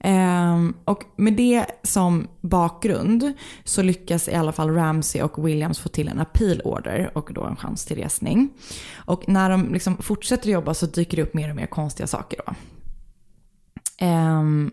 [0.00, 3.32] Ehm, och med det som bakgrund
[3.64, 7.44] så lyckas i alla fall Ramsey och Williams få till en appeal order och då
[7.44, 8.50] en chans till resning.
[8.94, 12.40] Och när de liksom fortsätter jobba så dyker det upp mer och mer konstiga saker
[12.46, 12.54] då.
[13.98, 14.70] Ehm,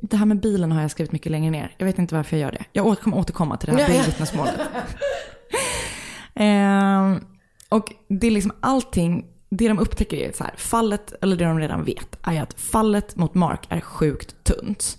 [0.00, 1.74] det- här med bilen har jag skrivit mycket längre ner.
[1.78, 2.64] Jag vet inte varför jag gör det.
[2.72, 4.54] Jag kommer återkomma till det här bildvittnesmålet.
[6.34, 7.20] Ehm,
[7.68, 11.58] och det är liksom allting, det de upptäcker är så här, fallet, eller det de
[11.58, 14.98] redan vet, är att fallet mot Mark är sjukt tunt.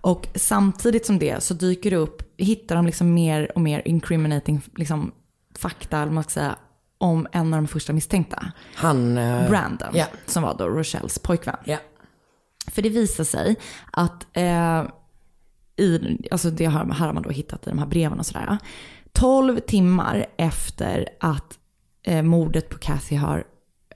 [0.00, 4.60] Och samtidigt som det så dyker det upp, hittar de liksom mer och mer incriminating
[4.76, 5.12] liksom,
[5.58, 6.56] fakta, eller man ska säga,
[6.98, 8.52] om en av de första misstänkta.
[8.74, 9.18] Han...
[9.18, 10.04] eh, Brandon, Ja.
[10.26, 11.56] som var då Rochelles pojkvän.
[11.64, 11.76] Ja.
[12.70, 13.56] För det visar sig
[13.92, 14.82] att, eh,
[15.76, 18.58] i, alltså det har, här har man då hittat i de här breven och sådär.
[19.12, 21.58] 12 timmar efter att
[22.02, 23.44] eh, mordet på Kathy har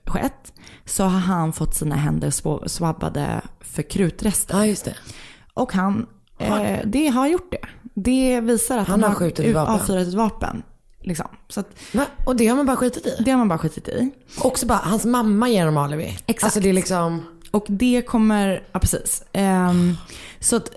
[0.05, 0.53] skett
[0.85, 4.57] så har han fått sina händer swabbade för krutrester.
[4.57, 4.95] Ja, just det.
[5.53, 6.07] Och han,
[6.37, 7.67] eh, det har gjort det.
[7.93, 9.73] Det visar att Han han, har skjutit ett vapen.
[9.73, 10.63] avfyrat ett vapen.
[11.01, 11.27] Liksom.
[11.47, 11.67] Så att?
[12.25, 13.23] Och det har man bara skitit i?
[13.23, 14.11] det har man bara skitit i.
[14.41, 16.17] Också bara, hans mamma ger honom alibi.
[16.25, 16.43] Exakt.
[16.43, 17.23] Alltså det är liksom...
[17.51, 19.23] Och det kommer, ja precis.
[19.33, 19.97] Um,
[20.39, 20.71] så att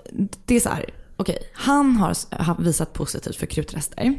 [0.45, 0.85] det är så här,
[1.17, 4.15] okej, han har, visat positivt för krutrester.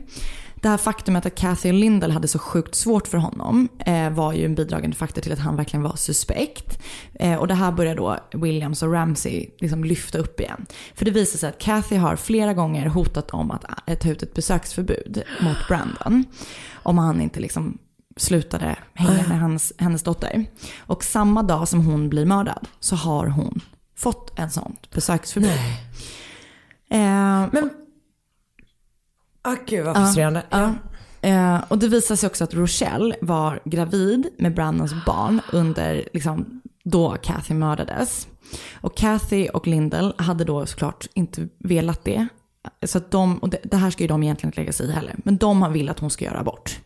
[0.55, 4.33] Det här faktumet att Kathy och Lindell hade så sjukt svårt för honom eh, var
[4.33, 6.79] ju en bidragande faktor till att han verkligen var suspekt.
[7.15, 10.67] Eh, och det här börjar då Williams och Ramsey liksom lyfta upp igen.
[10.95, 14.23] För det visar sig att Kathy har flera gånger hotat om att eh, ta ut
[14.23, 16.25] ett besöksförbud mot Brandon.
[16.73, 17.79] Om han inte liksom
[18.17, 20.47] slutade hänga med hans, hennes dotter.
[20.79, 23.61] Och samma dag som hon blir mördad så har hon
[23.97, 25.51] fått en sånt besöksförbud.
[26.91, 27.71] Eh, Men...
[29.43, 30.43] Ah, gud vad frustrerande.
[30.51, 30.75] ja.
[31.21, 36.63] Eh, och det visar sig också att Rochelle var gravid med Brandons barn under, liksom,
[36.85, 38.29] då Kathy mördades.
[38.81, 42.29] Och Kathy och Lindell hade då såklart inte velat det.
[42.83, 44.93] Så att de, och det, det här ska ju de egentligen inte lägga sig i
[44.93, 45.15] heller.
[45.25, 46.81] Men de vill att hon ska göra abort.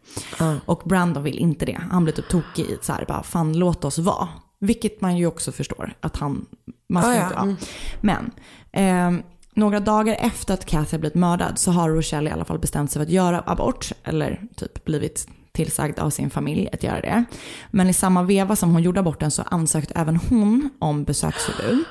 [0.64, 1.80] Och Brandon vill inte det.
[1.90, 4.28] Han blir typ tokig i så här, bara fan låt oss vara.
[4.60, 6.46] Vilket man ju också förstår att han,
[6.88, 7.42] man ska Ja, ja, inte vara.
[7.44, 7.56] mm.
[8.00, 8.30] Men
[8.72, 9.22] ehm,
[9.54, 12.90] några dagar efter att Kathy har blivit mördad så har Rochelle i alla fall bestämt
[12.90, 13.92] sig för att göra abort.
[14.04, 15.28] Eller typ blivit
[15.59, 17.24] tillsagd av sin familj att göra det.
[17.70, 21.84] Men i samma veva som hon gjorde aborten så ansökte även hon om besöksförbud.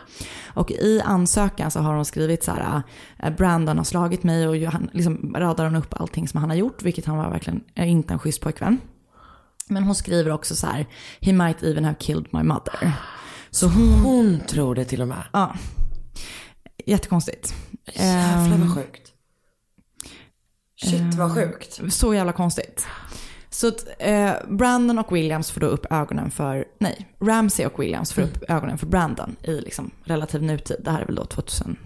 [0.47, 2.81] Och i ansökan så har hon skrivit så här,
[3.19, 6.57] eh, Brandon har slagit mig och han, liksom radar hon upp allting som han har
[6.57, 8.77] gjort, vilket han var verkligen eh, inte en schysst pojkvän.
[9.69, 10.87] Men hon skriver också så här,
[11.21, 12.91] he might even have killed my mother.
[13.51, 15.23] Så hon, hon tror det till och med.
[15.33, 15.55] Ja.
[16.85, 17.55] Jättekonstigt.
[17.93, 19.13] Jävlar Ehm, vad sjukt.
[20.83, 21.79] Shit vad sjukt.
[21.89, 22.87] Så jävla konstigt.
[23.57, 28.13] Så att eh, Brandon och Williams får då upp ögonen för, nej, Ramsey och Williams
[28.13, 30.77] får upp ögonen för Brandon i liksom relativ nutid.
[30.83, 31.77] Det här är väl då 2009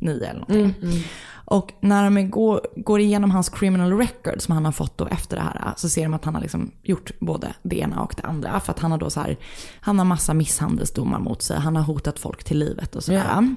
[0.00, 1.04] eller någonting.
[1.44, 5.36] Och när de går, går igenom hans criminal record som han har fått då efter
[5.36, 8.22] det här så ser de att han har liksom gjort både det ena och det
[8.22, 8.60] andra.
[8.60, 9.36] För att han har då så här,
[9.80, 13.54] han har massa misshandelsdomar mot sig, han har hotat folk till livet och sådär.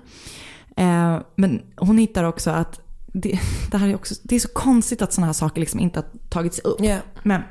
[0.78, 2.82] Eh, men hon hittar också att
[3.16, 3.40] det,
[3.72, 6.30] det här är också, det är så konstigt att sådana här saker liksom inte har
[6.30, 6.80] tagits upp.
[7.24, 7.42] Men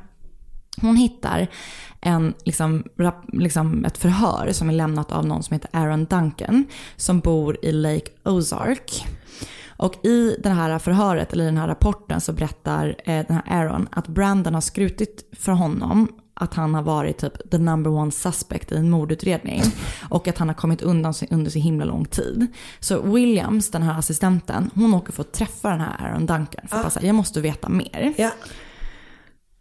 [0.80, 1.46] hon hittar
[2.00, 6.64] en, liksom, rap, liksom ett förhör som är lämnat av någon som heter Aaron Duncan
[6.96, 9.06] som bor i Lake Ozark.
[9.76, 13.44] Och i det här förhöret, eller i den här rapporten, så berättar eh, den här
[13.46, 18.10] Aaron att Brandon har skrutit för honom att han har varit typ the number one
[18.10, 19.62] suspect i en mordutredning.
[20.08, 22.46] Och att han har kommit undan under så himla lång tid.
[22.80, 26.68] Så Williams, den här assistenten, hon åker för att träffa den här Aaron Duncan.
[26.68, 28.14] För att bara säga, jag måste veta mer.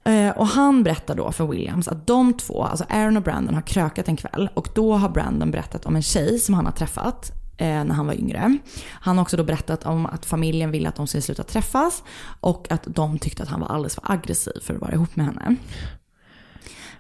[0.06, 3.62] Eh, Och han berättar då för Williams att de två, alltså Aaron och Brandon har
[3.62, 4.50] krökat en kväll.
[4.54, 8.06] Och då har Brandon berättat om en tjej som han har träffat eh, när han
[8.08, 8.58] var yngre.
[8.92, 12.04] Han har också då berättat om att familjen ville att de skulle sluta träffas.
[12.40, 15.26] Och att de tyckte att han var alldeles för aggressiv för att vara ihop med
[15.26, 15.56] henne.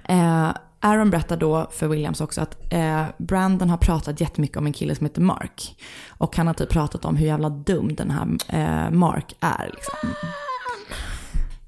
[0.10, 0.50] Eh,
[0.80, 4.96] Aaron berättar då för Williams också att eh, Brandon har pratat jättemycket om en kille
[4.96, 5.76] som heter Mark.
[6.10, 9.72] Och han har typ pratat om hur jävla dum den här eh, Mark är.
[9.74, 10.10] Liksom.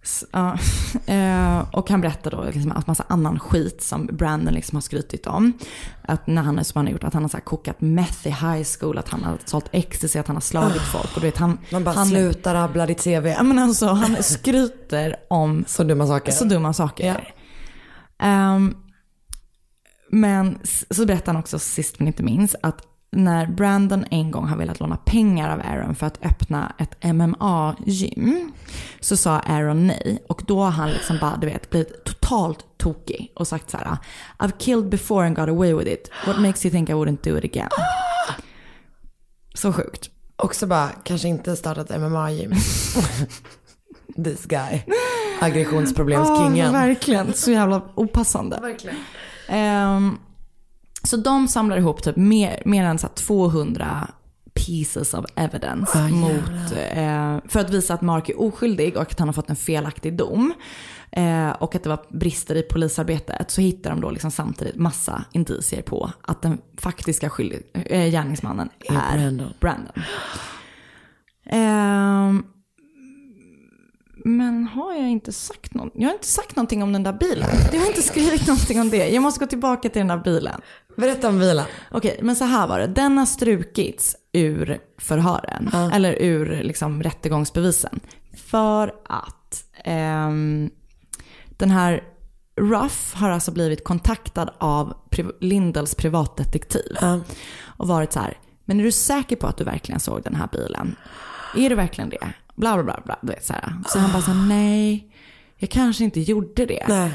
[0.04, 0.58] S- ja,
[1.14, 5.28] eh, och han berättar då liksom att massa annan skit som Brandon liksom har skrytit
[5.28, 5.54] om.
[6.02, 8.30] Att när han, som han har gjort, att han har så här kokat meth i
[8.30, 11.16] high school, att han har sålt ecstasy, att han har slagit folk.
[11.16, 13.26] Och du vet, han, Man bara han, sluta rabbla ditt CV.
[13.28, 16.32] Ja, men alltså, han skryter om så dumma saker.
[16.32, 17.34] Så dumma saker.
[18.20, 18.76] Ehm,
[20.10, 20.60] men
[20.90, 24.80] så berättar han också sist men inte minst att när Brandon en gång har velat
[24.80, 28.52] låna pengar av Aaron för att öppna ett MMA-gym
[29.00, 30.24] så sa Aaron nej.
[30.30, 33.98] Och då har han liksom bara, du vet, blivit totalt tokig och sagt så här
[34.40, 36.12] I've killed before and got away with it.
[36.26, 37.70] What makes you think I wouldn't do it again?
[39.54, 40.10] Så sjukt.
[40.36, 42.54] Också bara, kanske inte startat MMA-gym.
[44.24, 44.84] This guy.
[45.42, 46.58] Aggressionsproblemskingen.
[46.58, 47.34] Ja, verkligen.
[47.34, 48.60] Så jävla opassande.
[48.62, 48.98] Verkligen.
[49.50, 50.18] Ehm,
[51.04, 54.08] så de samlar ihop typ mer, mer än så här 200
[54.54, 59.20] pieces of evidence Ah, mot, eh, för att visa att Mark är oskyldig och att
[59.20, 60.54] han har fått en felaktig dom.
[61.12, 63.52] Eh, och att det var brister i polisarbetet.
[63.52, 68.70] Så hittar de då liksom samtidigt massa indicier på att den faktiska skyldig, eh, gärningsmannen
[68.90, 69.54] Är är Brandon.
[69.60, 70.04] Brandon.
[74.28, 75.94] Men har jag inte sagt något?
[75.96, 77.50] Jag har inte sagt någonting om den där bilen.
[77.74, 79.10] Jag har inte skrivit någonting om det.
[79.10, 80.62] Jag måste gå tillbaka till den där bilen.
[80.98, 81.66] Berätta om bilen.
[81.92, 82.88] Okej, men så här var det.
[82.88, 85.70] Den har strukits ur förhören.
[85.94, 88.00] Eller ur liksom rättegångsbevisen.
[88.38, 90.70] För att ehm,
[91.50, 92.04] den här
[92.62, 94.94] Ruff har alltså blivit kontaktad av
[95.40, 96.98] Lindels privatdetektiv.
[97.78, 100.50] Och varit så här, men är du säker på att du verkligen såg den här
[100.52, 100.96] bilen?
[101.56, 102.34] Är du verkligen det?
[102.56, 103.02] Bla bla bla.
[103.06, 103.74] bla du vet, så, här.
[103.90, 105.12] så han bara så här, nej,
[105.58, 106.86] jag kanske inte gjorde det.
[106.90, 107.12] Nej.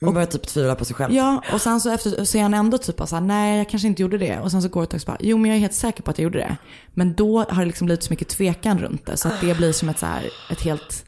[0.00, 1.14] Man börjar typ tvivla på sig själv.
[1.14, 3.88] Ja, och sen så, efter, så är han ändå typ så här, nej jag kanske
[3.88, 4.38] inte gjorde det.
[4.40, 5.74] Och sen så går det ett tag och så bara, jo men jag är helt
[5.74, 6.56] säker på att jag gjorde det.
[6.94, 9.16] Men då har det liksom blivit så mycket tvekan runt det.
[9.16, 11.04] Så att det blir som ett så här, ett helt...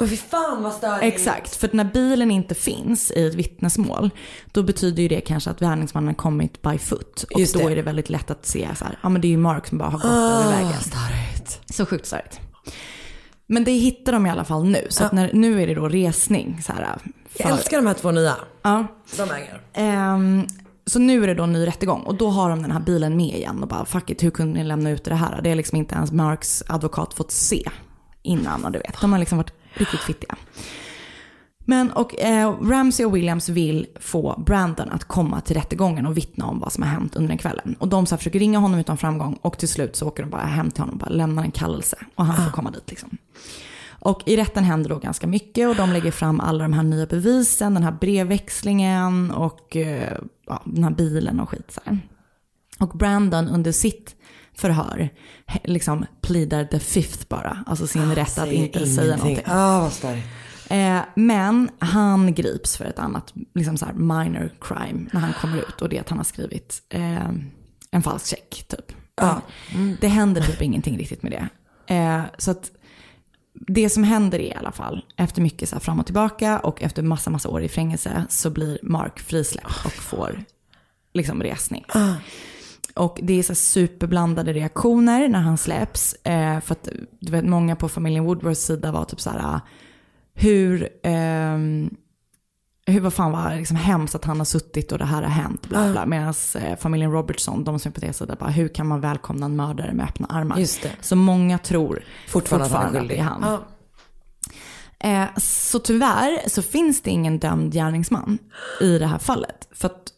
[0.00, 1.02] Åh fy fan vad störigt.
[1.04, 4.10] Exakt, för när bilen inte finns i ett vittnesmål,
[4.52, 7.22] då betyder ju det kanske att gärningsmannen kommit by foot.
[7.30, 7.72] Och Just då det.
[7.72, 9.78] är det väldigt lätt att se så här, ja men det är ju Mark som
[9.78, 10.80] bara har gått Ah, över vägen.
[10.80, 11.60] Störigt.
[11.74, 12.40] Så sjukt störigt.
[13.46, 14.86] Men det hittar de i alla fall nu.
[14.88, 16.62] Så att när, nu är det då resning.
[16.62, 16.98] Så här,
[17.38, 18.34] Jag älskar de här två nya.
[18.62, 18.86] Ja.
[19.16, 19.60] De äger.
[19.74, 20.46] Ehm,
[20.86, 23.16] så nu är det då en ny rättegång och då har de den här bilen
[23.16, 25.40] med igen och bara fuck it, hur kunde ni lämna ut det här?
[25.42, 27.62] Det har liksom inte ens Marks advokat fått se
[28.22, 29.00] innan och du vet.
[29.00, 30.36] De har liksom varit riktigt fittiga.
[31.68, 36.46] Men och eh, Ramsey och Williams vill få Brandon att komma till rättegången och vittna
[36.46, 37.76] om vad som har hänt under den kvällen.
[37.78, 40.30] Och de så här försöker ringa honom utan framgång och till slut så åker de
[40.30, 41.96] bara hem till honom och bara lämnar en kallelse.
[42.14, 43.18] Och han får komma dit liksom.
[43.98, 47.06] Och i rätten händer då ganska mycket och de lägger fram alla de här nya
[47.06, 51.98] bevisen, den här brevväxlingen och eh, ja, den här bilen och skit så här.
[52.78, 54.16] Och Brandon under sitt
[54.54, 55.08] förhör
[55.64, 59.18] liksom pleadar the fifth bara, alltså sin rätt att inte säga ingenting.
[59.18, 59.44] någonting.
[59.46, 60.26] Ah, vad störigt.
[60.68, 65.58] Eh, men han grips för ett annat liksom så här minor crime när han kommer
[65.58, 67.30] ut och det är att han har skrivit eh,
[67.90, 68.92] en falsk check typ.
[69.16, 69.40] Ja.
[70.00, 71.48] Det händer typ ingenting riktigt med det.
[71.94, 72.70] Eh, så att
[73.52, 76.82] det som händer är i alla fall, efter mycket så här fram och tillbaka och
[76.82, 80.44] efter massa, massa år i fängelse så blir Mark frisläppt och får
[81.14, 81.84] liksom resning.
[82.94, 86.12] Och det är så superblandade reaktioner när han släpps.
[86.12, 86.88] Eh, för att
[87.20, 89.60] du vet, många på familjen Woodwards sida var typ så här, ah,
[90.36, 91.90] hur, ehm,
[92.86, 95.68] hur vad fan var liksom hemskt att han har suttit och det här har hänt.
[95.68, 96.06] Bla, bla.
[96.06, 99.46] Medan eh, familjen Robertson, de som är på deras sida, bara hur kan man välkomna
[99.46, 100.58] en mördare med öppna armar?
[100.58, 100.92] Just det.
[101.00, 103.16] Så många tror Fortfarande att fortfarande skyldig.
[103.16, 103.42] det är han.
[103.42, 103.62] Ja.
[104.98, 108.38] Eh, så tyvärr så finns det ingen dömd gärningsman
[108.80, 109.68] i det här fallet.
[109.72, 110.08] För att,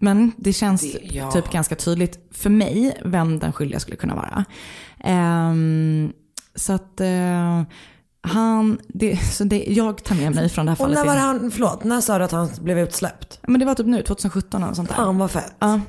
[0.00, 1.30] men det känns Det- ja.
[1.32, 4.44] typ ganska tydligt för mig vem den skyldiga skulle kunna vara.
[5.00, 6.12] Ehm,
[6.54, 7.62] så att eh,
[8.24, 10.98] han, det, så det, jag tar med mig från det här Och fallet.
[10.98, 13.38] när var han, förlåt, när sa du att han blev utsläppt?
[13.42, 14.96] Men det var typ nu, 2017 eller sånt där.
[14.96, 15.54] Fan vad fett.
[15.58, 15.80] Ja.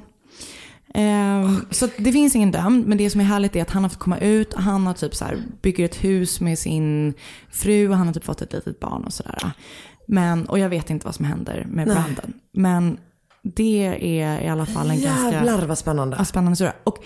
[0.94, 3.90] Ehm, så det finns ingen dömd, men det som är härligt är att han har
[3.90, 4.54] fått komma ut.
[4.54, 7.14] Han har typ så här, bygger ett hus med sin
[7.52, 9.52] fru och han har typ fått ett litet barn och sådär.
[10.08, 11.96] Men, och jag vet inte vad som händer med Nej.
[11.96, 12.34] Brandon.
[12.54, 12.98] Men
[13.44, 16.16] det är i alla fall en ganska Jävlar vad spännande.
[16.20, 16.74] ja, spännande historia.
[16.84, 16.98] Och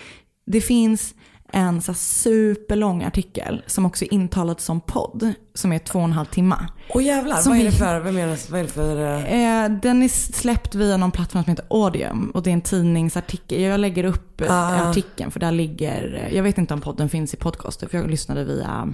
[0.46, 1.14] det finns
[1.52, 6.12] en så superlång artikel som också är intalad som podd, som är två och en
[6.12, 6.56] halv timme.
[6.94, 8.96] Åh jävlar, Som vad är det är- för, vad menas, vad är det för?
[9.02, 12.60] eh, Eh, den är släppt via någon plattform som heter Audium och det är en
[12.60, 13.60] tidningsartikel.
[13.60, 14.90] Jag lägger upp eh, Ah.
[14.90, 18.44] artikeln för där ligger, jag vet inte om podden finns i podcaster för jag lyssnade
[18.44, 18.88] via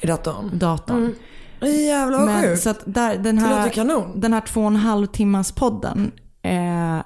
[0.00, 0.50] I datorn?
[0.58, 1.14] datorn.
[1.60, 2.62] Jävlar vad Men, sjukt.
[2.62, 4.20] så att där, den, Det här, låter kanon.
[4.20, 6.12] den här två och en halv timmars podden,
[6.42, 6.98] eh,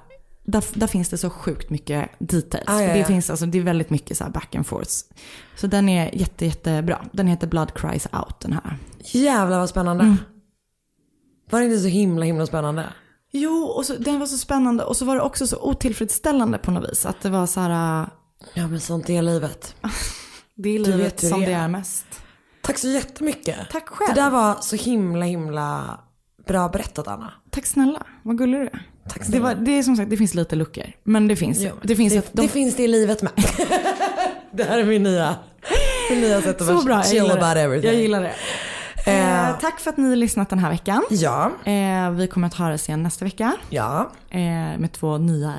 [0.43, 2.63] där, där finns det så sjukt mycket details.
[2.67, 4.91] Ah, ja, det, finns, alltså, det är väldigt mycket så här back and forth.
[5.55, 7.05] Så den är jätte, jättebra.
[7.11, 8.77] Den heter Blood Cries Out den här.
[8.99, 10.03] Jävlar vad spännande.
[10.03, 10.17] Mm.
[11.49, 12.85] Var det inte så himla himla spännande?
[13.31, 16.71] Jo, och så, den var så spännande och så var det också så otillfredsställande på
[16.71, 17.05] något vis.
[17.05, 18.07] Att det var så här, äh,
[18.53, 19.75] Ja men sånt är livet.
[20.55, 21.63] det är livet som det det är.
[21.63, 22.05] är mest.
[22.61, 23.57] Tack så jättemycket.
[23.71, 24.15] Tack själv.
[24.15, 25.99] Det där var så himla himla
[26.47, 27.33] bra berättat Anna.
[27.49, 28.87] Tack snälla, vad gullig du är.
[29.09, 30.83] Tack Det, var, det är som sagt, det finns lite luckor.
[31.03, 33.31] Men det finns, Jo, det finns det, ett, de, det finns det i livet med.
[34.51, 35.35] det här är min nya,
[36.09, 37.61] min nya sätt att så vara bra, chill about det.
[37.61, 37.91] everything.
[37.91, 38.27] Jag gillar det.
[38.27, 41.03] Eh, Eh, tack för att ni har lyssnat den här veckan.
[41.09, 44.39] Ja, Eh, vi kommer att höras igen nästa vecka ja, eh,
[44.77, 45.53] med två nya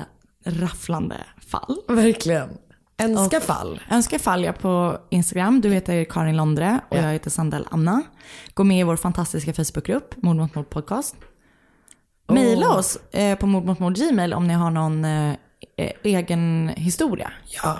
[0.45, 1.15] rafflande
[1.47, 1.77] fall.
[1.87, 2.49] verkligen.
[2.97, 3.79] Önska Och- fall.
[3.91, 5.61] Önska fall jag på Instagram.
[5.61, 7.01] Du heter Karin Londre och Ja.
[7.01, 8.01] jag heter Sandell Anna.
[8.53, 11.15] Gå med i vår fantastiska Facebookgrupp, Mord mot mord podcast.
[12.27, 15.33] Maila oss eh, på mord mot mord gmail om ni har någon eh,
[15.77, 17.31] eh, egen historia.
[17.63, 17.79] Ja.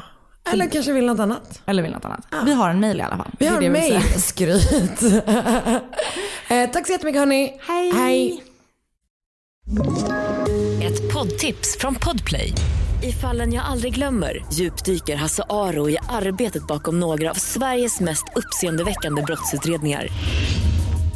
[0.51, 1.61] Eller kanske vill något annat.
[1.65, 2.27] Eller vill något annat.
[2.45, 3.31] Vi har en mail i alla fall.
[3.39, 4.01] Vi har en mail.
[4.17, 5.01] Skryt.
[6.49, 7.59] eh, tack så jättemycket hörni.
[7.67, 7.91] Hej!
[7.93, 8.43] Hej.
[10.83, 12.53] Ett poddtips från Podplay.
[13.03, 18.25] I fallen jag aldrig glömmer djupdyker Hasse Aro i arbetet bakom några av Sveriges mest
[18.35, 20.07] uppseendeväckande brottsutredningar.